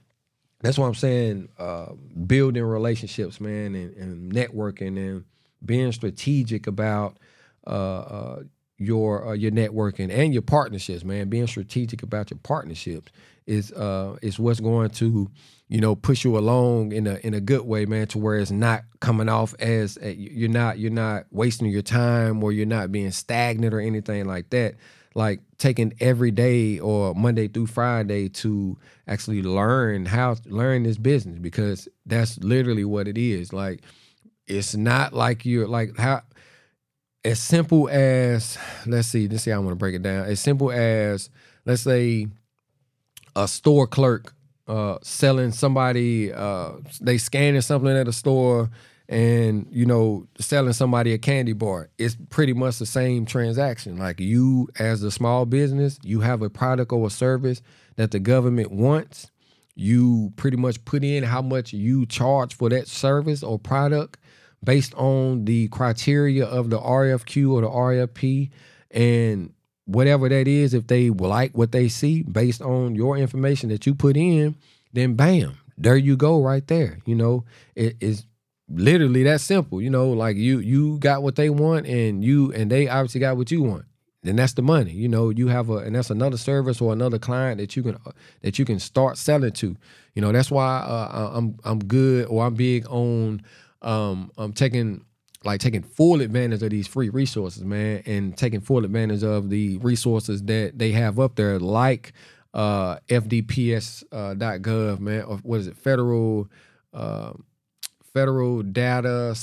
that's 0.60 0.78
why 0.78 0.86
I'm 0.86 0.94
saying 0.94 1.48
uh, 1.58 1.92
building 2.26 2.62
relationships, 2.64 3.40
man, 3.40 3.74
and, 3.74 3.96
and, 3.96 4.32
networking 4.32 4.96
and 4.96 5.24
being 5.64 5.92
strategic 5.92 6.66
about 6.66 7.18
uh, 7.66 7.70
uh, 7.70 8.42
your 8.76 9.28
uh, 9.28 9.32
your 9.32 9.50
networking 9.50 10.12
and 10.12 10.32
your 10.32 10.42
partnerships, 10.42 11.04
man. 11.04 11.28
Being 11.28 11.46
strategic 11.46 12.02
about 12.02 12.30
your 12.30 12.38
partnerships 12.42 13.12
is 13.46 13.72
uh, 13.72 14.16
is 14.22 14.38
what's 14.38 14.60
going 14.60 14.90
to 14.90 15.28
you 15.68 15.80
know 15.80 15.94
push 15.94 16.24
you 16.24 16.36
along 16.36 16.92
in 16.92 17.06
a 17.06 17.14
in 17.22 17.34
a 17.34 17.40
good 17.40 17.62
way 17.62 17.86
man 17.86 18.06
to 18.08 18.18
where 18.18 18.36
it's 18.36 18.50
not 18.50 18.84
coming 19.00 19.28
off 19.28 19.54
as 19.58 19.98
uh, 19.98 20.06
you're 20.06 20.50
not 20.50 20.78
you're 20.78 20.90
not 20.90 21.24
wasting 21.30 21.68
your 21.68 21.82
time 21.82 22.42
or 22.42 22.52
you're 22.52 22.66
not 22.66 22.92
being 22.92 23.10
stagnant 23.10 23.74
or 23.74 23.80
anything 23.80 24.26
like 24.26 24.50
that 24.50 24.74
like 25.18 25.40
taking 25.58 25.92
every 25.98 26.30
day 26.30 26.78
or 26.78 27.12
Monday 27.12 27.48
through 27.48 27.66
Friday 27.66 28.28
to 28.28 28.78
actually 29.08 29.42
learn 29.42 30.06
how 30.06 30.36
learn 30.46 30.84
this 30.84 30.96
business 30.96 31.40
because 31.40 31.88
that's 32.06 32.38
literally 32.38 32.84
what 32.84 33.08
it 33.08 33.18
is. 33.18 33.52
Like 33.52 33.82
it's 34.46 34.76
not 34.76 35.12
like 35.12 35.44
you're 35.44 35.66
like 35.66 35.98
how 35.98 36.22
as 37.24 37.40
simple 37.40 37.88
as 37.88 38.56
let's 38.86 39.08
see 39.08 39.26
let's 39.26 39.42
see 39.42 39.50
how 39.50 39.56
I 39.56 39.58
want 39.58 39.72
to 39.72 39.76
break 39.76 39.96
it 39.96 40.02
down. 40.02 40.24
As 40.26 40.38
simple 40.38 40.70
as 40.70 41.30
let's 41.66 41.82
say 41.82 42.28
a 43.34 43.48
store 43.48 43.88
clerk 43.88 44.34
uh, 44.68 44.98
selling 45.02 45.50
somebody 45.50 46.32
uh, 46.32 46.74
they 47.00 47.18
scanning 47.18 47.60
something 47.60 47.90
at 47.90 48.06
a 48.06 48.12
store 48.12 48.70
and 49.08 49.66
you 49.70 49.86
know 49.86 50.26
selling 50.38 50.72
somebody 50.72 51.14
a 51.14 51.18
candy 51.18 51.54
bar 51.54 51.88
it's 51.96 52.16
pretty 52.28 52.52
much 52.52 52.78
the 52.78 52.86
same 52.86 53.24
transaction. 53.24 53.96
Like 53.96 54.20
you 54.20 54.68
as 54.78 55.02
a 55.02 55.10
small 55.10 55.46
business 55.46 55.98
you 56.02 56.20
have 56.20 56.42
a 56.42 56.50
product 56.50 56.92
or 56.92 57.06
a 57.06 57.10
service 57.10 57.62
that 57.96 58.10
the 58.10 58.20
government 58.20 58.70
wants. 58.70 59.30
You 59.74 60.32
pretty 60.36 60.56
much 60.56 60.84
put 60.84 61.04
in 61.04 61.22
how 61.22 61.40
much 61.40 61.72
you 61.72 62.04
charge 62.04 62.56
for 62.56 62.68
that 62.70 62.88
service 62.88 63.44
or 63.44 63.60
product 63.60 64.18
based 64.62 64.92
on 64.94 65.44
the 65.44 65.68
criteria 65.68 66.44
of 66.44 66.70
the 66.70 66.80
RFQ 66.80 67.52
or 67.52 67.60
the 67.60 67.68
RFP 67.68 68.50
and 68.90 69.52
whatever 69.88 70.28
that 70.28 70.46
is, 70.46 70.74
if 70.74 70.86
they 70.86 71.10
like 71.10 71.56
what 71.56 71.72
they 71.72 71.88
see 71.88 72.22
based 72.22 72.60
on 72.60 72.94
your 72.94 73.16
information 73.16 73.70
that 73.70 73.86
you 73.86 73.94
put 73.94 74.16
in, 74.16 74.54
then 74.92 75.14
bam, 75.14 75.58
there 75.76 75.96
you 75.96 76.16
go 76.16 76.42
right 76.42 76.66
there. 76.66 76.98
You 77.06 77.14
know, 77.14 77.44
it 77.74 77.96
is 78.00 78.24
literally 78.68 79.22
that 79.24 79.40
simple. 79.40 79.80
You 79.80 79.90
know, 79.90 80.10
like 80.10 80.36
you 80.36 80.58
you 80.58 80.98
got 80.98 81.22
what 81.22 81.36
they 81.36 81.50
want 81.50 81.86
and 81.86 82.24
you 82.24 82.52
and 82.52 82.70
they 82.70 82.88
obviously 82.88 83.20
got 83.20 83.36
what 83.36 83.50
you 83.50 83.62
want. 83.62 83.84
Then 84.22 84.36
that's 84.36 84.54
the 84.54 84.62
money. 84.62 84.90
You 84.92 85.08
know, 85.08 85.30
you 85.30 85.48
have 85.48 85.70
a 85.70 85.78
and 85.78 85.94
that's 85.94 86.10
another 86.10 86.36
service 86.36 86.80
or 86.80 86.92
another 86.92 87.18
client 87.18 87.58
that 87.58 87.76
you 87.76 87.82
can 87.82 87.96
that 88.42 88.58
you 88.58 88.64
can 88.64 88.78
start 88.78 89.16
selling 89.16 89.52
to. 89.52 89.76
You 90.14 90.22
know, 90.22 90.32
that's 90.32 90.50
why 90.50 90.78
uh, 90.78 91.30
I'm 91.34 91.56
I'm 91.64 91.78
good 91.78 92.26
or 92.26 92.44
I'm 92.44 92.54
big 92.54 92.86
on 92.88 93.42
um 93.82 94.32
I'm 94.36 94.52
taking 94.52 95.04
like 95.44 95.60
taking 95.60 95.82
full 95.82 96.20
advantage 96.20 96.62
of 96.62 96.70
these 96.70 96.86
free 96.86 97.08
resources, 97.10 97.64
man, 97.64 98.02
and 98.06 98.36
taking 98.36 98.60
full 98.60 98.84
advantage 98.84 99.22
of 99.22 99.50
the 99.50 99.78
resources 99.78 100.42
that 100.44 100.78
they 100.78 100.90
have 100.92 101.20
up 101.20 101.36
there, 101.36 101.58
like 101.58 102.12
uh, 102.54 102.96
FDPS.gov, 103.08 104.96
uh, 104.96 105.00
man, 105.00 105.22
or 105.22 105.36
what 105.38 105.60
is 105.60 105.68
it, 105.68 105.76
federal, 105.76 106.48
uh, 106.92 107.32
federal 108.18 108.62
data, 108.62 109.36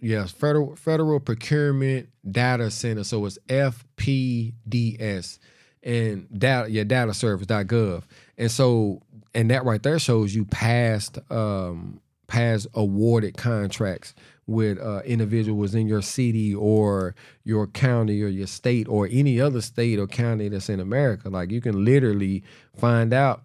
yes, 0.00 0.30
federal 0.32 0.76
federal 0.76 1.18
procurement 1.18 2.08
data 2.30 2.70
center. 2.70 3.04
So 3.04 3.24
it's 3.24 3.38
FPDS 3.48 5.38
and 5.82 6.28
data, 6.38 6.70
yeah, 6.70 6.84
data 6.84 7.14
service.gov, 7.14 8.02
and 8.36 8.50
so 8.50 9.00
and 9.34 9.50
that 9.50 9.64
right 9.64 9.82
there 9.82 9.98
shows 9.98 10.34
you 10.34 10.44
past 10.44 11.18
um 11.30 12.00
past 12.26 12.66
awarded 12.74 13.38
contracts 13.38 14.14
with 14.46 14.78
uh, 14.78 15.00
individuals 15.06 15.74
in 15.74 15.86
your 15.86 16.02
city 16.02 16.54
or 16.54 17.14
your 17.44 17.66
county 17.66 18.22
or 18.22 18.28
your 18.28 18.46
state 18.46 18.86
or 18.88 19.08
any 19.10 19.40
other 19.40 19.62
state 19.62 19.98
or 19.98 20.06
county 20.06 20.48
that's 20.48 20.68
in 20.68 20.80
America. 20.80 21.30
Like 21.30 21.50
you 21.50 21.62
can 21.62 21.84
literally 21.84 22.42
find 22.76 23.14
out 23.14 23.42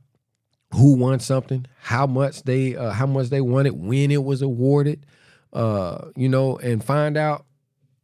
who 0.73 0.95
won 0.95 1.19
something, 1.19 1.65
how 1.79 2.07
much 2.07 2.43
they 2.43 2.75
uh, 2.75 2.91
how 2.91 3.05
much 3.05 3.29
they 3.29 3.41
won 3.41 3.65
it, 3.65 3.75
when 3.75 4.12
it 4.12 4.23
was 4.23 4.41
awarded, 4.41 5.05
uh, 5.53 6.09
you 6.15 6.27
know, 6.27 6.57
and 6.57 6.83
find 6.83 7.17
out 7.17 7.45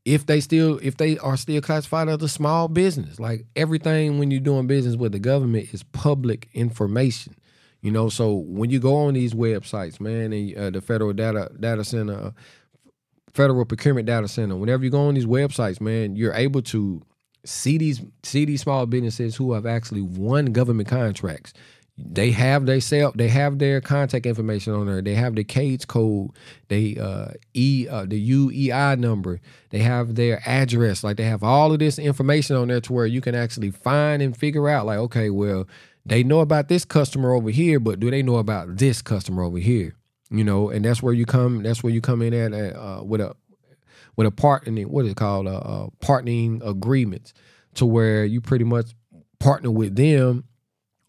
if 0.06 0.26
they 0.26 0.40
still 0.40 0.80
if 0.82 0.98
they 0.98 1.18
are 1.20 1.38
still 1.38 1.62
classified 1.62 2.10
as 2.10 2.22
a 2.22 2.30
small 2.30 2.68
business. 2.68 3.20
Like 3.20 3.46
everything 3.56 4.20
when 4.20 4.32
you're 4.32 4.40
doing 4.40 4.68
business 4.68 4.96
with 4.96 5.12
the 5.12 5.20
government 5.20 5.74
is 5.74 5.84
public 5.84 6.50
information. 6.54 7.36
You 7.82 7.92
know, 7.92 8.10
so 8.10 8.34
when 8.34 8.70
you 8.70 8.80
go 8.80 8.96
on 8.96 9.14
these 9.14 9.34
websites, 9.34 10.02
man, 10.02 10.34
and 10.34 10.58
uh, 10.58 10.70
the 10.70 10.82
federal 10.82 11.14
data 11.14 11.50
data 11.60 11.84
center 11.84 12.34
federal 13.34 13.66
procurement 13.66 14.06
data 14.06 14.28
center. 14.28 14.56
Whenever 14.56 14.84
you 14.84 14.90
go 14.90 15.08
on 15.08 15.14
these 15.14 15.26
websites, 15.26 15.80
man, 15.80 16.16
you're 16.16 16.34
able 16.34 16.62
to 16.64 17.02
see 17.46 17.78
these 17.78 18.02
see 18.24 18.46
these 18.46 18.62
small 18.62 18.86
businesses 18.86 19.36
who 19.36 19.54
have 19.54 19.66
actually 19.66 20.02
won 20.02 20.48
government 20.48 20.90
contracts. 20.90 21.54
They 22.02 22.32
have 22.32 22.66
their 22.66 22.82
sell 22.82 23.12
they 23.14 23.28
have 23.28 23.60
their 23.60 23.82
contact 23.82 24.26
information 24.26 24.74
on 24.74 24.88
there. 24.88 25.02
They 25.02 25.16
have 25.16 25.36
the 25.36 25.44
CAGE 25.44 25.88
code, 25.88 26.32
they 26.68 26.98
uh 26.98 27.30
E 27.54 27.88
uh, 27.90 28.06
the 28.06 28.30
UEI 28.32 28.98
number. 28.98 29.42
They 29.70 29.80
have 29.80 30.16
their 30.16 30.42
address. 30.46 31.04
Like 31.04 31.18
they 31.18 31.24
have 31.24 31.44
all 31.44 31.72
of 31.72 31.80
this 31.80 32.00
information 32.00 32.56
on 32.56 32.70
there 32.70 32.82
to 32.82 32.94
where 32.94 33.06
you 33.06 33.22
can 33.22 33.36
actually 33.36 33.72
find 33.72 34.22
and 34.22 34.36
figure 34.36 34.70
out 34.70 34.86
like 34.86 35.00
okay, 35.00 35.30
well, 35.30 35.68
they 36.06 36.24
know 36.24 36.40
about 36.40 36.70
this 36.70 36.86
customer 36.86 37.34
over 37.34 37.50
here, 37.50 37.80
but 37.80 38.00
do 38.00 38.10
they 38.10 38.24
know 38.24 38.38
about 38.38 38.78
this 38.78 39.02
customer 39.02 39.44
over 39.44 39.58
here? 39.58 39.96
you 40.32 40.44
know, 40.44 40.70
and 40.70 40.86
that's 40.86 41.02
where 41.02 41.14
you 41.14 41.26
come. 41.26 41.64
That's 41.64 41.84
where 41.84 41.92
you 41.92 42.02
come 42.02 42.22
in 42.22 42.34
at 42.34 42.76
uh, 42.76 43.02
with 43.04 43.22
a 43.22 43.36
with 44.16 44.28
a 44.28 44.32
partnering. 44.32 44.88
What 44.88 45.06
is 45.06 45.12
it 45.12 45.18
called? 45.18 45.48
A 45.48 45.90
partnering 46.02 46.66
agreements 46.66 47.34
to 47.76 47.86
where 47.86 48.26
you 48.26 48.42
pretty 48.42 48.66
much 48.66 48.92
partner 49.40 49.72
with 49.72 49.96
them 49.96 50.44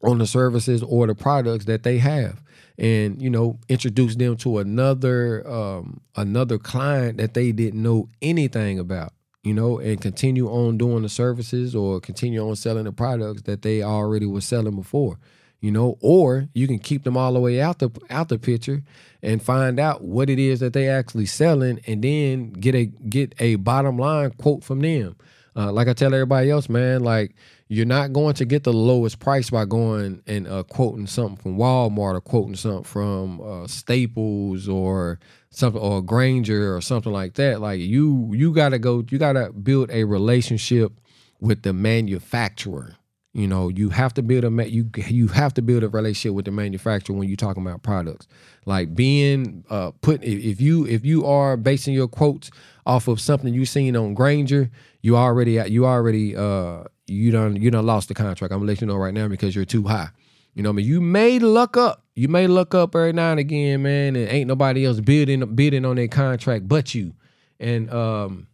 on 0.03 0.19
the 0.19 0.27
services 0.27 0.83
or 0.83 1.07
the 1.07 1.15
products 1.15 1.67
that 1.67 1.83
they 1.83 1.99
have 1.99 2.43
and 2.79 3.21
you 3.21 3.29
know 3.29 3.59
introduce 3.69 4.17
them 4.17 4.37
to 4.37 4.59
another 4.59 5.47
um, 5.49 6.01
another 6.17 6.59
client 6.59 7.19
that 7.19 7.35
they 7.35 7.53
didn't 7.53 7.83
know 7.83 8.09
anything 8.23 8.79
about 8.79 9.13
you 9.43 9.53
know 9.53 9.79
and 9.79 10.01
continue 10.01 10.49
on 10.49 10.79
doing 10.79 11.03
the 11.03 11.09
services 11.09 11.75
or 11.75 12.01
continue 12.01 12.41
on 12.47 12.57
selling 12.57 12.85
the 12.85 12.93
products 12.93 13.43
that 13.43 13.63
they 13.63 13.83
already 13.83 14.27
were 14.27 14.41
selling 14.41 14.77
before 14.77 15.19
you 15.61 15.71
know, 15.71 15.99
or 16.01 16.49
you 16.55 16.67
can 16.67 16.79
keep 16.79 17.05
them 17.05 17.17
all 17.17 17.35
the 17.35 17.41
way 17.41 17.61
out 17.61 17.79
the 17.79 17.91
out 18.09 18.29
the 18.29 18.39
picture 18.39 18.83
and 19.23 19.43
find 19.43 19.79
out 19.79 20.03
what 20.03 20.31
it 20.31 20.39
is 20.39 20.61
that 20.61 20.73
they 20.73 20.89
actually 20.89 21.27
selling, 21.27 21.81
and 21.87 22.03
then 22.03 22.51
get 22.53 22.75
a 22.75 22.87
get 22.87 23.35
a 23.39 23.57
bottom 23.57 23.99
line 23.99 24.31
quote 24.33 24.65
from 24.65 24.81
them. 24.81 25.17
Uh, 25.61 25.71
like 25.71 25.89
I 25.89 25.93
tell 25.93 26.15
everybody 26.15 26.49
else, 26.49 26.71
man, 26.71 27.03
like 27.03 27.35
you're 27.69 27.85
not 27.85 28.15
going 28.15 28.33
to 28.35 28.47
get 28.47 28.65
the 28.65 28.73
lowest 28.73 29.19
price 29.19 29.51
by 29.51 29.67
going 29.67 30.23
and 30.27 30.49
uh, 30.49 30.63
quoting 30.63 31.07
something 31.07 31.37
from 31.37 31.59
Walmart 31.59 32.15
or 32.15 32.21
quoting 32.23 32.57
something 32.57 32.85
from 32.85 33.41
uh, 33.43 33.67
Staples 33.67 34.69
or 34.69 35.19
something 35.51 35.81
or 35.81 36.01
Grainger 36.01 36.75
or 36.75 36.81
something 36.81 37.13
like 37.13 37.35
that. 37.35 37.61
Like 37.61 37.81
you, 37.81 38.31
you 38.33 38.55
gotta 38.55 38.79
go, 38.79 39.05
you 39.11 39.19
gotta 39.19 39.53
build 39.53 39.91
a 39.91 40.05
relationship 40.05 40.93
with 41.41 41.63
the 41.63 41.75
manufacturer 41.75 42.97
You 43.33 43.47
know, 43.47 43.69
you 43.69 43.91
have 43.91 44.13
to 44.15 44.23
build 44.23 44.45
a 44.45 44.69
you 44.69 44.91
you 45.07 45.29
have 45.29 45.55
to 45.55 45.63
build 45.63 45.85
a 45.85 45.89
relationship 45.89 46.35
with 46.35 46.47
the 46.47 46.51
manufacturer 46.51 47.15
when 47.15 47.29
you're 47.29 47.37
talking 47.37 47.65
about 47.65 47.83
products. 47.83 48.27
Like 48.67 48.97
being 48.97 49.65
uh, 49.71 49.93
put 50.01 50.25
if 50.25 50.61
you 50.61 50.85
if 50.87 51.05
you 51.05 51.25
are 51.25 51.57
basing 51.57 51.95
your 51.95 52.09
quotes 52.09 52.51
off 52.87 53.07
of 53.07 53.21
something 53.21 53.55
you've 53.55 53.69
seen 53.69 53.95
on 53.95 54.15
Grainger, 54.15 54.69
you 55.03 55.17
already 55.17 55.53
you 55.71 55.87
already 55.87 56.35
uh 56.35 56.85
you 57.07 57.31
done 57.31 57.55
you 57.55 57.71
done 57.71 57.87
lost 57.87 58.09
the 58.09 58.15
contract. 58.15 58.53
I'm 58.53 58.59
gonna 58.61 58.69
let 58.69 58.81
you 58.81 58.89
know 58.89 58.97
right 58.97 59.15
now 59.15 59.29
because 59.29 59.55
you're 59.55 59.65
too 59.65 59.85
high. 59.85 60.09
You 60.55 60.65
know, 60.65 60.71
I 60.71 60.73
mean, 60.73 60.87
you 60.87 61.01
may 61.01 61.39
look 61.39 61.77
up. 61.77 62.05
You 62.17 62.27
may 62.27 62.49
look 62.49 62.75
up 62.75 62.97
every 62.97 63.13
now 63.13 63.31
and 63.31 63.39
again, 63.39 63.83
man, 63.83 64.17
and 64.17 64.29
ain't 64.29 64.49
nobody 64.49 64.85
else 64.85 64.99
bidding 64.99 65.55
bidding 65.55 65.85
on 65.85 65.95
their 65.95 66.09
contract 66.09 66.67
but 66.67 66.97
you. 66.97 67.15
And 67.61 67.93
um 67.93 68.49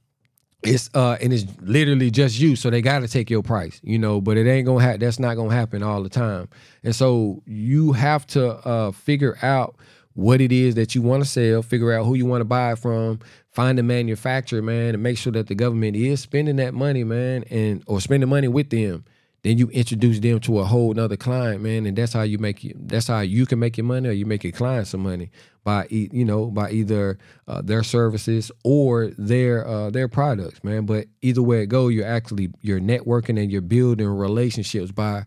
it's 0.67 0.91
uh 0.95 1.17
and 1.21 1.33
it's 1.33 1.45
literally 1.61 2.11
just 2.11 2.39
you 2.39 2.57
so 2.57 2.71
they 2.71 2.83
got 2.83 3.01
to 3.01 3.09
take 3.09 3.31
your 3.31 3.43
price 3.43 3.81
you 3.83 3.99
know 3.99 4.21
but 4.21 4.37
it 4.37 4.47
ain't 4.47 4.67
gonna 4.67 4.83
happen 4.83 5.01
that's 5.01 5.19
not 5.19 5.35
gonna 5.35 5.55
happen 5.55 5.83
all 5.83 6.03
the 6.03 6.09
time. 6.09 6.49
And 6.83 6.95
so 6.95 7.43
you 7.47 7.93
have 7.93 8.27
to 8.29 8.55
uh 8.67 8.93
figure 8.93 9.37
out 9.43 9.77
what 10.15 10.41
it 10.41 10.51
is 10.51 10.75
that 10.77 10.95
you 10.95 11.03
want 11.03 11.23
to 11.23 11.29
sell 11.29 11.63
figure 11.63 11.93
out 11.93 12.05
who 12.05 12.15
you 12.15 12.27
want 12.27 12.41
to 12.41 12.47
buy 12.47 12.75
from 12.75 13.19
find 13.51 13.79
a 13.79 13.83
manufacturer 13.83 14.63
man 14.63 14.95
and 14.95 15.03
make 15.03 15.19
sure 15.19 15.33
that 15.33 15.47
the 15.47 15.55
government 15.55 15.97
is 15.97 16.21
spending 16.21 16.57
that 16.57 16.75
money 16.75 17.05
man 17.05 17.45
and 17.51 17.83
or 17.87 18.01
spending 18.01 18.29
money 18.29 18.49
with 18.49 18.71
them 18.71 19.05
then 19.47 19.59
you 19.59 19.69
introduce 19.69 20.19
them 20.19 20.41
to 20.41 20.59
a 20.59 20.65
whole 20.65 20.93
nother 20.93 21.17
client, 21.17 21.63
man, 21.63 21.87
and 21.87 21.97
that's 21.97 22.13
how 22.13 22.23
you 22.23 22.37
make 22.37 22.65
it. 22.65 22.89
That's 22.89 23.07
how 23.07 23.21
you 23.21 23.47
can 23.47 23.61
make 23.61 23.77
your 23.77 23.85
money, 23.85 24.09
or 24.09 24.13
you 24.13 24.27
make 24.27 24.43
your 24.43 24.53
client 24.53 24.89
some 24.89 25.05
money 25.05 25.31
by 25.63 25.87
you 25.89 26.25
know 26.25 26.47
by 26.47 26.73
either 26.73 27.17
uh, 27.47 27.63
their 27.63 27.85
services 27.85 28.51
or 28.65 29.13
their 29.17 29.65
uh, 29.65 29.91
their 29.91 30.09
products, 30.09 30.65
man. 30.65 30.85
But 30.85 31.07
either 31.23 31.43
way 31.43 31.63
it 31.63 31.67
go, 31.67 31.87
you're 31.87 32.07
actually 32.07 32.51
you're 32.61 32.81
networking 32.81 33.41
and 33.41 33.53
you're 33.53 33.61
building 33.61 34.09
relationships 34.09 34.91
by 34.91 35.25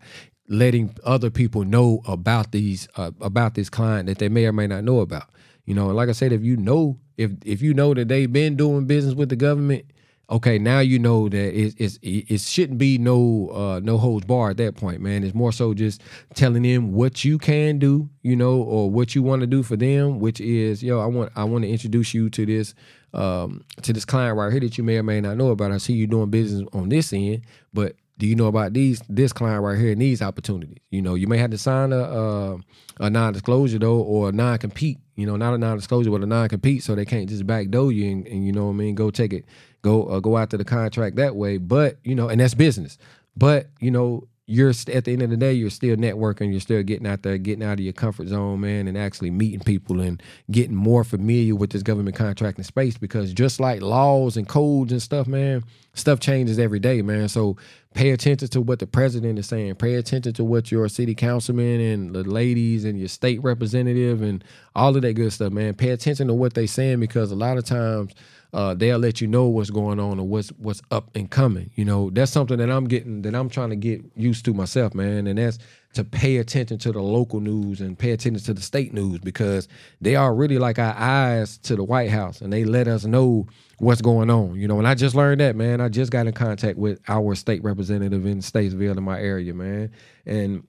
letting 0.48 0.94
other 1.02 1.30
people 1.30 1.64
know 1.64 2.02
about 2.06 2.52
these 2.52 2.88
uh, 2.96 3.12
about 3.22 3.54
this 3.54 3.70
client 3.70 4.06
that 4.08 4.18
they 4.18 4.28
may 4.28 4.44
or 4.44 4.52
may 4.52 4.66
not 4.66 4.84
know 4.84 5.00
about. 5.00 5.30
You 5.64 5.74
know, 5.74 5.86
and 5.86 5.96
like 5.96 6.10
I 6.10 6.12
said, 6.12 6.32
if 6.32 6.42
you 6.42 6.58
know 6.58 6.98
if 7.16 7.30
if 7.46 7.62
you 7.62 7.72
know 7.72 7.94
that 7.94 8.08
they've 8.08 8.30
been 8.30 8.56
doing 8.56 8.84
business 8.84 9.14
with 9.14 9.30
the 9.30 9.36
government 9.36 9.86
okay, 10.30 10.58
now 10.58 10.78
you 10.78 10.98
know 10.98 11.28
that 11.28 11.58
it, 11.58 11.74
it's, 11.78 11.98
it 12.02 12.40
shouldn't 12.40 12.78
be 12.78 12.98
no 12.98 13.50
uh, 13.52 13.80
no 13.82 13.98
holds 13.98 14.26
bar 14.26 14.50
at 14.50 14.56
that 14.58 14.76
point, 14.76 15.00
man. 15.00 15.24
It's 15.24 15.34
more 15.34 15.52
so 15.52 15.74
just 15.74 16.00
telling 16.34 16.62
them 16.62 16.92
what 16.92 17.24
you 17.24 17.38
can 17.38 17.78
do, 17.78 18.08
you 18.22 18.36
know, 18.36 18.62
or 18.62 18.90
what 18.90 19.14
you 19.14 19.22
want 19.22 19.40
to 19.40 19.46
do 19.46 19.62
for 19.62 19.76
them, 19.76 20.20
which 20.20 20.40
is, 20.40 20.82
yo, 20.82 21.00
I 21.00 21.06
want 21.06 21.32
I 21.36 21.44
want 21.44 21.64
to 21.64 21.70
introduce 21.70 22.14
you 22.14 22.30
to 22.30 22.46
this 22.46 22.74
um, 23.12 23.64
to 23.82 23.92
this 23.92 24.04
client 24.04 24.36
right 24.36 24.52
here 24.52 24.60
that 24.60 24.78
you 24.78 24.84
may 24.84 24.98
or 24.98 25.02
may 25.02 25.20
not 25.20 25.36
know 25.36 25.48
about. 25.48 25.72
I 25.72 25.78
see 25.78 25.94
you 25.94 26.06
doing 26.06 26.30
business 26.30 26.66
on 26.72 26.88
this 26.88 27.12
end, 27.12 27.42
but 27.74 27.96
do 28.18 28.26
you 28.26 28.36
know 28.36 28.46
about 28.46 28.72
these 28.72 29.02
this 29.08 29.32
client 29.32 29.62
right 29.64 29.78
here 29.78 29.92
and 29.92 30.00
these 30.00 30.22
opportunities? 30.22 30.78
You 30.90 31.02
know, 31.02 31.14
you 31.14 31.26
may 31.26 31.38
have 31.38 31.50
to 31.50 31.58
sign 31.58 31.92
a 31.92 32.02
uh, 32.02 32.58
a 33.00 33.10
non-disclosure 33.10 33.78
though, 33.78 34.00
or 34.00 34.28
a 34.28 34.32
non-compete. 34.32 34.98
You 35.16 35.26
know, 35.26 35.36
not 35.36 35.52
a 35.52 35.58
non-disclosure, 35.58 36.10
but 36.10 36.22
a 36.22 36.26
non-compete, 36.26 36.82
so 36.82 36.94
they 36.94 37.04
can't 37.04 37.28
just 37.28 37.46
backdoor 37.46 37.92
you 37.92 38.10
and, 38.10 38.26
and 38.26 38.46
you 38.46 38.52
know 38.52 38.66
what 38.66 38.72
I 38.72 38.76
mean, 38.76 38.94
go 38.94 39.10
take 39.10 39.34
it 39.34 39.44
go 39.82 40.06
uh, 40.06 40.20
go 40.20 40.38
after 40.38 40.56
the 40.56 40.64
contract 40.64 41.16
that 41.16 41.36
way. 41.36 41.58
But 41.58 41.98
you 42.04 42.14
know, 42.14 42.28
and 42.28 42.40
that's 42.40 42.54
business. 42.54 42.98
But 43.36 43.68
you 43.80 43.90
know, 43.90 44.28
you're 44.50 44.70
at 44.70 45.04
the 45.04 45.12
end 45.12 45.22
of 45.22 45.30
the 45.30 45.36
day, 45.36 45.52
you're 45.52 45.70
still 45.70 45.94
networking. 45.94 46.50
You're 46.50 46.60
still 46.60 46.82
getting 46.82 47.06
out 47.06 47.22
there, 47.22 47.38
getting 47.38 47.62
out 47.62 47.74
of 47.74 47.80
your 47.80 47.92
comfort 47.92 48.26
zone, 48.26 48.60
man, 48.60 48.88
and 48.88 48.98
actually 48.98 49.30
meeting 49.30 49.60
people 49.60 50.00
and 50.00 50.20
getting 50.50 50.74
more 50.74 51.04
familiar 51.04 51.54
with 51.54 51.70
this 51.70 51.84
government 51.84 52.16
contracting 52.16 52.64
space. 52.64 52.98
Because 52.98 53.32
just 53.32 53.60
like 53.60 53.80
laws 53.80 54.36
and 54.36 54.48
codes 54.48 54.90
and 54.90 55.00
stuff, 55.00 55.28
man, 55.28 55.62
stuff 55.94 56.18
changes 56.18 56.58
every 56.58 56.80
day, 56.80 57.00
man. 57.00 57.28
So 57.28 57.58
pay 57.94 58.10
attention 58.10 58.48
to 58.48 58.60
what 58.60 58.80
the 58.80 58.88
president 58.88 59.38
is 59.38 59.46
saying. 59.46 59.76
Pay 59.76 59.94
attention 59.94 60.32
to 60.32 60.42
what 60.42 60.72
your 60.72 60.88
city 60.88 61.14
councilman 61.14 61.80
and 61.80 62.12
the 62.12 62.24
ladies 62.24 62.84
and 62.84 62.98
your 62.98 63.08
state 63.08 63.40
representative 63.44 64.20
and 64.20 64.42
all 64.74 64.96
of 64.96 65.02
that 65.02 65.12
good 65.12 65.32
stuff, 65.32 65.52
man. 65.52 65.74
Pay 65.74 65.90
attention 65.90 66.26
to 66.26 66.34
what 66.34 66.54
they're 66.54 66.66
saying 66.66 66.98
because 66.98 67.30
a 67.30 67.36
lot 67.36 67.56
of 67.56 67.64
times 67.64 68.14
uh, 68.52 68.74
they'll 68.74 68.98
let 68.98 69.20
you 69.20 69.26
know 69.26 69.46
what's 69.46 69.70
going 69.70 70.00
on 70.00 70.18
or 70.18 70.26
what's 70.26 70.48
what's 70.50 70.82
up 70.90 71.10
and 71.14 71.30
coming. 71.30 71.70
You 71.74 71.84
know, 71.84 72.10
that's 72.10 72.32
something 72.32 72.58
that 72.58 72.70
I'm 72.70 72.86
getting 72.86 73.22
that 73.22 73.34
I'm 73.34 73.48
trying 73.48 73.70
to 73.70 73.76
get 73.76 74.02
used 74.16 74.44
to 74.46 74.54
myself, 74.54 74.94
man. 74.94 75.26
And 75.26 75.38
that's 75.38 75.58
to 75.94 76.04
pay 76.04 76.36
attention 76.36 76.78
to 76.78 76.92
the 76.92 77.00
local 77.00 77.40
news 77.40 77.80
and 77.80 77.98
pay 77.98 78.12
attention 78.12 78.42
to 78.44 78.54
the 78.54 78.60
state 78.60 78.92
news 78.92 79.18
because 79.18 79.66
they 80.00 80.14
are 80.16 80.34
really 80.34 80.58
like 80.58 80.78
our 80.78 80.94
eyes 80.96 81.58
to 81.58 81.74
the 81.74 81.82
White 81.82 82.10
House 82.10 82.40
and 82.40 82.52
they 82.52 82.64
let 82.64 82.86
us 82.86 83.04
know 83.04 83.46
what's 83.78 84.00
going 84.00 84.30
on. 84.30 84.56
You 84.56 84.68
know, 84.68 84.78
and 84.78 84.86
I 84.86 84.94
just 84.94 85.14
learned 85.14 85.40
that, 85.40 85.56
man. 85.56 85.80
I 85.80 85.88
just 85.88 86.12
got 86.12 86.26
in 86.26 86.32
contact 86.32 86.78
with 86.78 87.00
our 87.08 87.34
state 87.34 87.62
representative 87.62 88.26
in 88.26 88.38
Statesville 88.38 88.96
in 88.96 89.02
my 89.02 89.20
area, 89.20 89.54
man. 89.54 89.90
And 90.26 90.64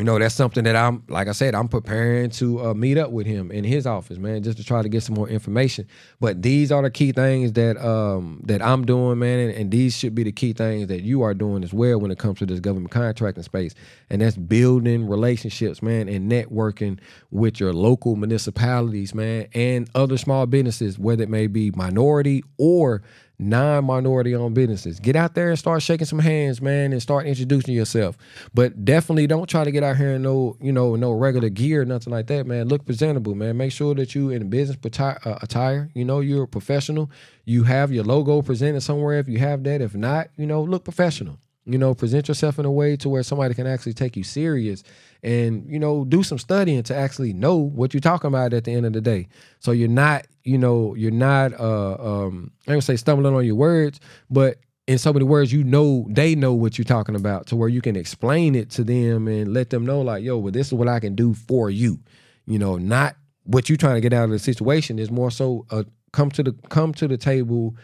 you 0.00 0.04
know 0.04 0.18
that's 0.18 0.34
something 0.34 0.64
that 0.64 0.74
i'm 0.74 1.02
like 1.08 1.28
i 1.28 1.32
said 1.32 1.54
i'm 1.54 1.68
preparing 1.68 2.30
to 2.30 2.64
uh, 2.64 2.74
meet 2.74 2.96
up 2.96 3.10
with 3.10 3.26
him 3.26 3.50
in 3.50 3.64
his 3.64 3.86
office 3.86 4.16
man 4.16 4.42
just 4.42 4.56
to 4.56 4.64
try 4.64 4.80
to 4.82 4.88
get 4.88 5.02
some 5.02 5.14
more 5.14 5.28
information. 5.28 5.86
But 6.20 6.42
these 6.42 6.72
are 6.72 6.82
the 6.82 6.90
key 6.90 7.12
things 7.12 7.52
that 7.52 7.76
um 7.76 8.40
that 8.44 8.62
i'm 8.62 8.84
doing 8.84 9.18
man 9.18 9.38
and, 9.38 9.50
and, 9.52 9.70
these 9.70 9.96
should 9.96 10.14
be 10.14 10.22
the 10.22 10.32
key 10.32 10.52
things 10.52 10.88
that 10.88 11.02
you 11.02 11.22
are 11.22 11.34
doing 11.34 11.62
as 11.62 11.72
well 11.72 12.00
when 12.00 12.10
it 12.10 12.18
comes 12.18 12.38
to 12.40 12.46
this 12.46 12.60
government 12.60 12.90
contracting 12.90 13.44
space. 13.44 13.74
And 14.08 14.20
that's 14.22 14.36
building 14.36 15.06
relationships 15.06 15.82
man 15.82 16.08
and 16.08 16.30
networking 16.30 16.98
with 17.30 17.60
your 17.60 17.72
local 17.72 18.16
municipalities 18.16 19.14
man 19.14 19.48
and 19.54 19.88
other 19.94 20.16
small 20.16 20.46
businesses 20.46 20.98
whether 20.98 21.22
it 21.22 21.28
may 21.28 21.46
be 21.46 21.70
minority 21.72 22.42
or 22.58 23.02
non-minority 23.40 24.34
owned 24.34 24.54
businesses. 24.54 25.00
Get 25.00 25.16
out 25.16 25.34
there 25.34 25.48
and 25.48 25.58
start 25.58 25.82
shaking 25.82 26.06
some 26.06 26.18
hands, 26.18 26.60
man, 26.60 26.92
and 26.92 27.02
start 27.02 27.26
introducing 27.26 27.74
yourself. 27.74 28.16
But 28.54 28.84
definitely 28.84 29.26
don't 29.26 29.48
try 29.48 29.64
to 29.64 29.70
get 29.70 29.82
out 29.82 29.96
here 29.96 30.12
in 30.12 30.22
no, 30.22 30.56
you 30.60 30.72
know, 30.72 30.94
no 30.96 31.12
regular 31.12 31.48
gear, 31.48 31.84
nothing 31.84 32.12
like 32.12 32.26
that, 32.26 32.46
man. 32.46 32.68
Look 32.68 32.84
presentable, 32.84 33.34
man. 33.34 33.56
Make 33.56 33.72
sure 33.72 33.94
that 33.94 34.14
you 34.14 34.30
in 34.30 34.50
business 34.50 34.76
uh, 35.00 35.38
attire. 35.42 35.90
You 35.94 36.04
know, 36.04 36.20
you're 36.20 36.44
a 36.44 36.48
professional. 36.48 37.10
You 37.44 37.64
have 37.64 37.90
your 37.90 38.04
logo 38.04 38.42
presented 38.42 38.82
somewhere 38.82 39.18
if 39.18 39.28
you 39.28 39.38
have 39.38 39.64
that. 39.64 39.80
If 39.80 39.94
not, 39.94 40.28
you 40.36 40.46
know, 40.46 40.62
look 40.62 40.84
professional. 40.84 41.38
You 41.70 41.78
know, 41.78 41.94
present 41.94 42.28
yourself 42.28 42.58
in 42.58 42.64
a 42.64 42.70
way 42.70 42.96
to 42.96 43.08
where 43.08 43.22
somebody 43.22 43.54
can 43.54 43.66
actually 43.66 43.94
take 43.94 44.16
you 44.16 44.24
serious 44.24 44.82
and, 45.22 45.70
you 45.70 45.78
know, 45.78 46.04
do 46.04 46.22
some 46.22 46.38
studying 46.38 46.82
to 46.84 46.96
actually 46.96 47.32
know 47.32 47.56
what 47.56 47.94
you're 47.94 48.00
talking 48.00 48.28
about 48.28 48.52
at 48.52 48.64
the 48.64 48.72
end 48.72 48.86
of 48.86 48.92
the 48.92 49.00
day. 49.00 49.28
So 49.58 49.72
you're 49.72 49.88
not, 49.88 50.26
you 50.44 50.58
know, 50.58 50.94
you're 50.94 51.10
not 51.10 51.52
uh 51.58 52.24
um 52.24 52.50
I 52.66 52.72
don't 52.72 52.80
say 52.80 52.96
stumbling 52.96 53.34
on 53.34 53.46
your 53.46 53.54
words, 53.54 54.00
but 54.30 54.58
in 54.86 54.98
so 54.98 55.12
many 55.12 55.24
words, 55.24 55.52
you 55.52 55.62
know 55.62 56.06
they 56.10 56.34
know 56.34 56.52
what 56.54 56.76
you're 56.76 56.84
talking 56.84 57.14
about 57.14 57.46
to 57.46 57.56
where 57.56 57.68
you 57.68 57.80
can 57.80 57.94
explain 57.94 58.54
it 58.54 58.70
to 58.70 58.82
them 58.82 59.28
and 59.28 59.54
let 59.54 59.70
them 59.70 59.86
know, 59.86 60.00
like, 60.00 60.24
yo, 60.24 60.38
well, 60.38 60.50
this 60.50 60.66
is 60.66 60.74
what 60.74 60.88
I 60.88 60.98
can 60.98 61.14
do 61.14 61.34
for 61.34 61.70
you. 61.70 62.00
You 62.46 62.58
know, 62.58 62.76
not 62.76 63.14
what 63.44 63.68
you're 63.68 63.76
trying 63.76 63.94
to 63.94 64.00
get 64.00 64.12
out 64.12 64.24
of 64.24 64.30
the 64.30 64.38
situation 64.38 64.98
is 64.98 65.10
more 65.10 65.30
so 65.30 65.66
uh, 65.70 65.84
come 66.12 66.30
to 66.32 66.42
the 66.42 66.52
come 66.68 66.92
to 66.94 67.06
the 67.06 67.16
table 67.16 67.76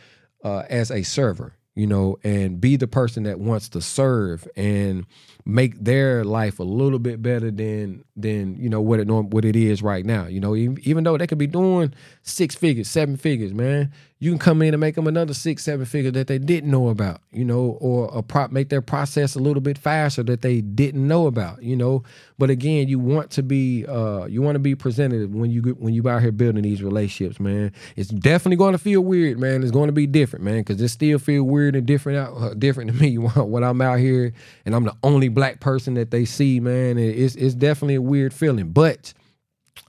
uh, 0.42 0.64
as 0.68 0.90
a 0.90 1.02
server 1.02 1.54
you 1.76 1.86
know, 1.86 2.16
and 2.24 2.60
be 2.60 2.76
the 2.76 2.88
person 2.88 3.24
that 3.24 3.38
wants 3.38 3.68
to 3.68 3.82
serve 3.82 4.48
and 4.56 5.06
make 5.44 5.78
their 5.78 6.24
life 6.24 6.58
a 6.58 6.64
little 6.64 6.98
bit 6.98 7.22
better 7.22 7.50
than 7.50 8.02
than 8.16 8.56
you 8.56 8.68
know 8.68 8.80
what 8.80 8.98
it 8.98 9.06
what 9.06 9.44
it 9.44 9.54
is 9.54 9.82
right 9.82 10.04
now. 10.04 10.26
You 10.26 10.40
know, 10.40 10.56
even, 10.56 10.78
even 10.82 11.04
though 11.04 11.18
they 11.18 11.26
could 11.26 11.38
be 11.38 11.46
doing 11.46 11.94
six 12.22 12.54
figures, 12.56 12.88
seven 12.88 13.16
figures, 13.18 13.52
man, 13.52 13.92
you 14.18 14.30
can 14.30 14.38
come 14.38 14.62
in 14.62 14.72
and 14.72 14.80
make 14.80 14.94
them 14.94 15.06
another 15.06 15.34
six, 15.34 15.62
seven 15.62 15.84
figure 15.84 16.10
that 16.10 16.26
they 16.26 16.38
didn't 16.38 16.70
know 16.70 16.88
about. 16.88 17.20
You 17.32 17.44
know, 17.44 17.76
or 17.80 18.10
a 18.14 18.22
prop 18.22 18.50
make 18.50 18.70
their 18.70 18.80
process 18.80 19.34
a 19.34 19.38
little 19.38 19.60
bit 19.60 19.76
faster 19.76 20.22
that 20.22 20.40
they 20.40 20.62
didn't 20.62 21.06
know 21.06 21.26
about. 21.26 21.62
You 21.62 21.76
know, 21.76 22.02
but 22.38 22.48
again, 22.48 22.88
you 22.88 22.98
want 22.98 23.30
to 23.32 23.42
be 23.42 23.84
uh 23.86 24.24
you 24.24 24.40
want 24.40 24.54
to 24.54 24.60
be 24.60 24.74
presented 24.74 25.34
when 25.34 25.50
you 25.50 25.62
when 25.78 25.92
you 25.92 26.08
out 26.08 26.22
here 26.22 26.32
building 26.32 26.62
these 26.62 26.82
relationships, 26.82 27.38
man. 27.38 27.72
It's 27.94 28.08
definitely 28.08 28.56
going 28.56 28.72
to 28.72 28.78
feel 28.78 29.02
weird, 29.02 29.38
man. 29.38 29.62
It's 29.62 29.70
going 29.70 29.88
to 29.88 29.92
be 29.92 30.06
different, 30.06 30.44
man, 30.44 30.60
because 30.60 30.80
it 30.80 30.88
still 30.88 31.18
feel 31.18 31.42
weird 31.42 31.76
and 31.76 31.86
different 31.86 32.18
out 32.18 32.34
uh, 32.36 32.54
different 32.54 32.92
to 32.92 32.96
me 32.96 33.18
when 33.18 33.62
I'm 33.62 33.82
out 33.82 33.98
here 33.98 34.32
and 34.64 34.74
I'm 34.74 34.84
the 34.84 34.96
only 35.02 35.28
black 35.28 35.60
person 35.60 35.94
that 35.94 36.10
they 36.10 36.24
see, 36.24 36.58
man. 36.58 36.96
It's 36.98 37.34
it's 37.34 37.54
definitely 37.54 37.96
a 37.96 38.02
weird 38.02 38.32
feeling, 38.32 38.70
but 38.70 39.12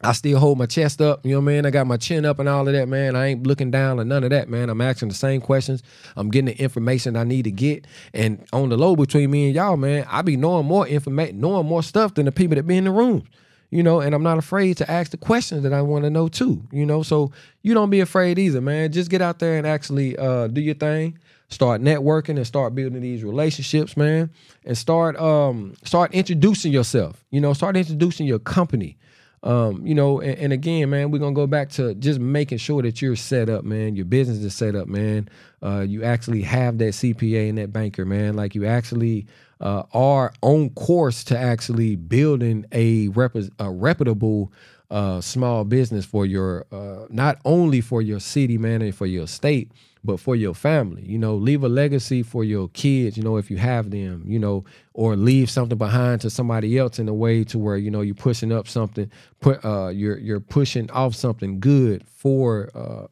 I 0.01 0.11
still 0.11 0.37
hold 0.37 0.59
my 0.59 0.67
chest 0.67 1.01
up, 1.01 1.25
you 1.25 1.31
know 1.31 1.39
what 1.39 1.51
I 1.51 1.55
mean? 1.55 1.65
I 1.65 1.71
got 1.71 1.87
my 1.87 1.97
chin 1.97 2.23
up 2.23 2.37
and 2.37 2.47
all 2.47 2.67
of 2.67 2.73
that, 2.73 2.87
man. 2.87 3.15
I 3.15 3.27
ain't 3.27 3.47
looking 3.47 3.71
down 3.71 3.99
or 3.99 4.05
none 4.05 4.23
of 4.23 4.29
that, 4.29 4.47
man. 4.47 4.69
I'm 4.69 4.79
asking 4.79 5.09
the 5.09 5.15
same 5.15 5.41
questions. 5.41 5.81
I'm 6.15 6.29
getting 6.29 6.45
the 6.45 6.61
information 6.61 7.15
I 7.15 7.23
need 7.23 7.45
to 7.45 7.51
get. 7.51 7.87
And 8.13 8.45
on 8.53 8.69
the 8.69 8.77
low 8.77 8.95
between 8.95 9.31
me 9.31 9.47
and 9.47 9.55
y'all, 9.55 9.75
man, 9.75 10.05
I 10.07 10.21
be 10.21 10.37
knowing 10.37 10.67
more 10.67 10.87
information, 10.87 11.39
knowing 11.39 11.65
more 11.65 11.81
stuff 11.81 12.13
than 12.13 12.25
the 12.25 12.31
people 12.31 12.55
that 12.55 12.67
be 12.67 12.77
in 12.77 12.83
the 12.83 12.91
room. 12.91 13.27
You 13.71 13.83
know, 13.83 13.99
and 13.99 14.15
I'm 14.15 14.23
not 14.23 14.37
afraid 14.37 14.77
to 14.77 14.89
ask 14.89 15.11
the 15.11 15.17
questions 15.17 15.63
that 15.63 15.73
I 15.73 15.81
want 15.81 16.05
to 16.05 16.09
know 16.09 16.29
too. 16.29 16.63
You 16.71 16.85
know, 16.85 17.01
so 17.03 17.31
you 17.63 17.73
don't 17.73 17.89
be 17.89 17.99
afraid 17.99 18.39
either, 18.39 18.61
man. 18.61 18.91
Just 18.91 19.09
get 19.09 19.21
out 19.21 19.39
there 19.39 19.57
and 19.57 19.67
actually 19.67 20.15
uh, 20.17 20.47
do 20.47 20.61
your 20.61 20.75
thing 20.75 21.17
start 21.49 21.81
networking 21.81 22.35
and 22.35 22.45
start 22.45 22.75
building 22.75 23.01
these 23.01 23.23
relationships, 23.23 23.95
man, 23.95 24.29
and 24.65 24.77
start 24.77 25.17
um 25.17 25.73
start 25.83 26.13
introducing 26.13 26.71
yourself. 26.71 27.23
You 27.31 27.41
know, 27.41 27.53
start 27.53 27.77
introducing 27.77 28.27
your 28.27 28.39
company. 28.39 28.97
Um, 29.43 29.85
you 29.85 29.93
know, 29.93 30.19
and, 30.19 30.37
and, 30.39 30.53
again, 30.53 30.89
man, 30.89 31.11
we're 31.11 31.19
gonna 31.19 31.33
go 31.33 31.45
back 31.45 31.69
to 31.71 31.93
just 31.95 32.19
making 32.19 32.57
sure 32.57 32.81
that 32.81 33.01
you're 33.01 33.15
set 33.15 33.49
up, 33.49 33.63
man. 33.63 33.95
Your 33.95 34.05
business 34.05 34.39
is 34.39 34.55
set 34.55 34.75
up, 34.75 34.87
man. 34.87 35.29
Uh, 35.61 35.85
you 35.87 36.03
actually 36.03 36.41
have 36.41 36.79
that 36.79 36.93
CPA 36.93 37.49
and 37.49 37.57
that 37.59 37.71
banker, 37.71 38.03
man. 38.03 38.35
Like 38.35 38.55
you 38.55 38.65
actually 38.65 39.27
uh, 39.61 39.83
are 39.93 40.33
on 40.41 40.71
course 40.71 41.23
to 41.25 41.37
actually 41.37 41.95
building 41.95 42.65
a, 42.71 43.09
rep- 43.09 43.35
a 43.59 43.69
reputable 43.69 44.51
uh, 44.89 45.19
small 45.19 45.63
business 45.65 46.05
for 46.05 46.25
your 46.25 46.65
uh, 46.71 47.05
not 47.09 47.39
only 47.43 47.81
for 47.81 48.01
your 48.01 48.19
city 48.19 48.57
man 48.57 48.81
and 48.81 48.95
for 48.95 49.05
your 49.05 49.27
state 49.27 49.71
but 50.03 50.17
for 50.17 50.35
your 50.35 50.53
family 50.53 51.03
you 51.03 51.17
know 51.17 51.35
leave 51.35 51.63
a 51.63 51.67
legacy 51.67 52.23
for 52.23 52.43
your 52.43 52.69
kids 52.69 53.17
you 53.17 53.23
know 53.23 53.35
if 53.35 53.51
you 53.51 53.57
have 53.57 53.91
them 53.91 54.23
you 54.25 54.39
know 54.39 54.63
or 54.93 55.17
leave 55.17 55.49
something 55.49 55.77
behind 55.77 56.21
to 56.21 56.29
somebody 56.29 56.77
else 56.77 56.99
in 56.99 57.09
a 57.09 57.13
way 57.13 57.43
to 57.43 57.59
where 57.59 57.75
you 57.75 57.91
know 57.91 57.99
you're 57.99 58.15
pushing 58.15 58.51
up 58.51 58.67
something 58.67 59.11
put 59.41 59.63
uh 59.65 59.89
you're 59.89 60.17
you're 60.19 60.39
pushing 60.39 60.89
off 60.91 61.13
something 61.13 61.59
good 61.59 62.05
for 62.07 62.69
uh 62.73 63.07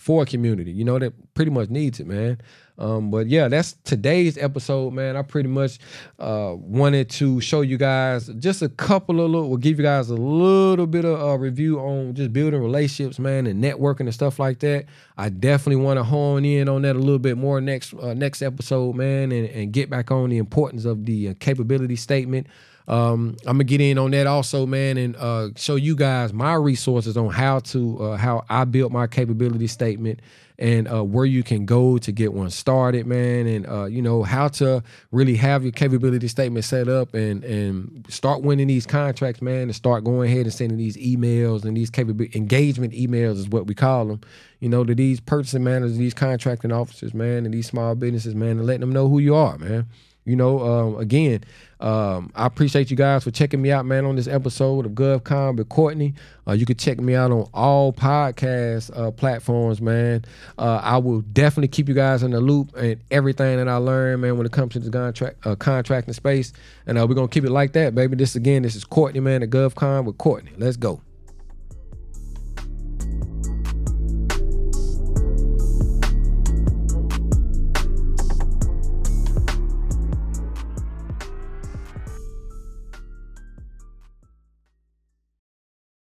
for 0.00 0.22
a 0.22 0.26
community 0.26 0.72
you 0.72 0.84
know 0.84 0.98
that 0.98 1.12
pretty 1.34 1.50
much 1.50 1.68
needs 1.68 2.00
it 2.00 2.06
man 2.06 2.38
um, 2.80 3.10
but 3.10 3.26
yeah, 3.26 3.46
that's 3.46 3.74
today's 3.84 4.38
episode, 4.38 4.94
man. 4.94 5.14
I 5.14 5.20
pretty 5.20 5.50
much 5.50 5.78
uh, 6.18 6.54
wanted 6.56 7.10
to 7.10 7.38
show 7.40 7.60
you 7.60 7.76
guys 7.76 8.28
just 8.38 8.62
a 8.62 8.70
couple 8.70 9.20
of 9.20 9.30
little, 9.30 9.48
we'll 9.48 9.58
give 9.58 9.78
you 9.78 9.84
guys 9.84 10.08
a 10.08 10.14
little 10.14 10.86
bit 10.86 11.04
of 11.04 11.20
a 11.20 11.38
review 11.38 11.78
on 11.78 12.14
just 12.14 12.32
building 12.32 12.60
relationships, 12.60 13.18
man, 13.18 13.46
and 13.46 13.62
networking 13.62 14.00
and 14.00 14.14
stuff 14.14 14.38
like 14.38 14.60
that. 14.60 14.86
I 15.18 15.28
definitely 15.28 15.84
want 15.84 15.98
to 15.98 16.04
hone 16.04 16.46
in 16.46 16.70
on 16.70 16.80
that 16.82 16.96
a 16.96 16.98
little 16.98 17.18
bit 17.18 17.36
more 17.36 17.60
next 17.60 17.92
uh, 17.92 18.14
next 18.14 18.40
episode, 18.40 18.96
man, 18.96 19.30
and, 19.30 19.46
and 19.50 19.72
get 19.72 19.90
back 19.90 20.10
on 20.10 20.30
the 20.30 20.38
importance 20.38 20.86
of 20.86 21.04
the 21.04 21.28
uh, 21.28 21.34
capability 21.38 21.96
statement. 21.96 22.46
Um, 22.90 23.36
I'm 23.46 23.54
gonna 23.54 23.64
get 23.64 23.80
in 23.80 23.98
on 23.98 24.10
that 24.10 24.26
also, 24.26 24.66
man, 24.66 24.96
and 24.96 25.14
uh, 25.14 25.50
show 25.54 25.76
you 25.76 25.94
guys 25.94 26.32
my 26.32 26.54
resources 26.54 27.16
on 27.16 27.30
how 27.30 27.60
to 27.60 28.02
uh, 28.02 28.16
how 28.16 28.44
I 28.50 28.64
built 28.64 28.90
my 28.90 29.06
capability 29.06 29.68
statement 29.68 30.18
and 30.58 30.92
uh, 30.92 31.04
where 31.04 31.24
you 31.24 31.44
can 31.44 31.66
go 31.66 31.98
to 31.98 32.10
get 32.10 32.32
one 32.32 32.50
started, 32.50 33.06
man, 33.06 33.46
and 33.46 33.68
uh, 33.68 33.84
you 33.84 34.02
know 34.02 34.24
how 34.24 34.48
to 34.48 34.82
really 35.12 35.36
have 35.36 35.62
your 35.62 35.70
capability 35.70 36.26
statement 36.26 36.64
set 36.64 36.88
up 36.88 37.14
and 37.14 37.44
and 37.44 38.06
start 38.08 38.42
winning 38.42 38.66
these 38.66 38.86
contracts, 38.86 39.40
man, 39.40 39.62
and 39.62 39.76
start 39.76 40.02
going 40.02 40.28
ahead 40.28 40.46
and 40.46 40.52
sending 40.52 40.76
these 40.76 40.96
emails 40.96 41.64
and 41.64 41.76
these 41.76 41.90
capability 41.90 42.36
engagement 42.36 42.92
emails 42.92 43.36
is 43.36 43.48
what 43.48 43.68
we 43.68 43.74
call 43.74 44.06
them, 44.06 44.20
you 44.58 44.68
know, 44.68 44.82
to 44.82 44.96
these 44.96 45.20
purchasing 45.20 45.62
managers, 45.62 45.96
these 45.96 46.12
contracting 46.12 46.72
officers, 46.72 47.14
man, 47.14 47.44
and 47.44 47.54
these 47.54 47.68
small 47.68 47.94
businesses, 47.94 48.34
man, 48.34 48.58
and 48.58 48.66
letting 48.66 48.80
them 48.80 48.92
know 48.92 49.08
who 49.08 49.20
you 49.20 49.36
are, 49.36 49.56
man. 49.58 49.86
You 50.30 50.36
know, 50.36 50.60
um, 50.60 50.96
again, 50.96 51.42
um, 51.80 52.30
I 52.36 52.46
appreciate 52.46 52.88
you 52.90 52.96
guys 52.96 53.24
for 53.24 53.32
checking 53.32 53.60
me 53.60 53.72
out, 53.72 53.84
man, 53.84 54.04
on 54.04 54.14
this 54.14 54.28
episode 54.28 54.86
of 54.86 54.92
GovCon 54.92 55.56
with 55.56 55.68
Courtney. 55.68 56.14
Uh, 56.46 56.52
you 56.52 56.66
can 56.66 56.76
check 56.76 57.00
me 57.00 57.16
out 57.16 57.32
on 57.32 57.48
all 57.52 57.92
podcast 57.92 58.96
uh, 58.96 59.10
platforms, 59.10 59.80
man. 59.80 60.24
Uh, 60.56 60.80
I 60.82 60.98
will 60.98 61.22
definitely 61.22 61.68
keep 61.68 61.88
you 61.88 61.94
guys 61.94 62.22
in 62.22 62.30
the 62.30 62.40
loop 62.40 62.76
and 62.76 63.00
everything 63.10 63.56
that 63.56 63.68
I 63.68 63.76
learn, 63.76 64.20
man, 64.20 64.36
when 64.36 64.46
it 64.46 64.52
comes 64.52 64.74
to 64.74 64.78
the 64.78 64.90
contract 64.90 65.44
uh, 65.44 65.56
contracting 65.56 66.14
space. 66.14 66.52
And 66.86 66.96
uh, 66.96 67.06
we're 67.08 67.16
gonna 67.16 67.26
keep 67.26 67.44
it 67.44 67.50
like 67.50 67.72
that, 67.72 67.94
baby. 67.94 68.14
This 68.14 68.36
again, 68.36 68.62
this 68.62 68.76
is 68.76 68.84
Courtney, 68.84 69.18
man, 69.18 69.42
at 69.42 69.50
GovCon 69.50 70.04
with 70.04 70.16
Courtney. 70.16 70.52
Let's 70.56 70.76
go. 70.76 71.00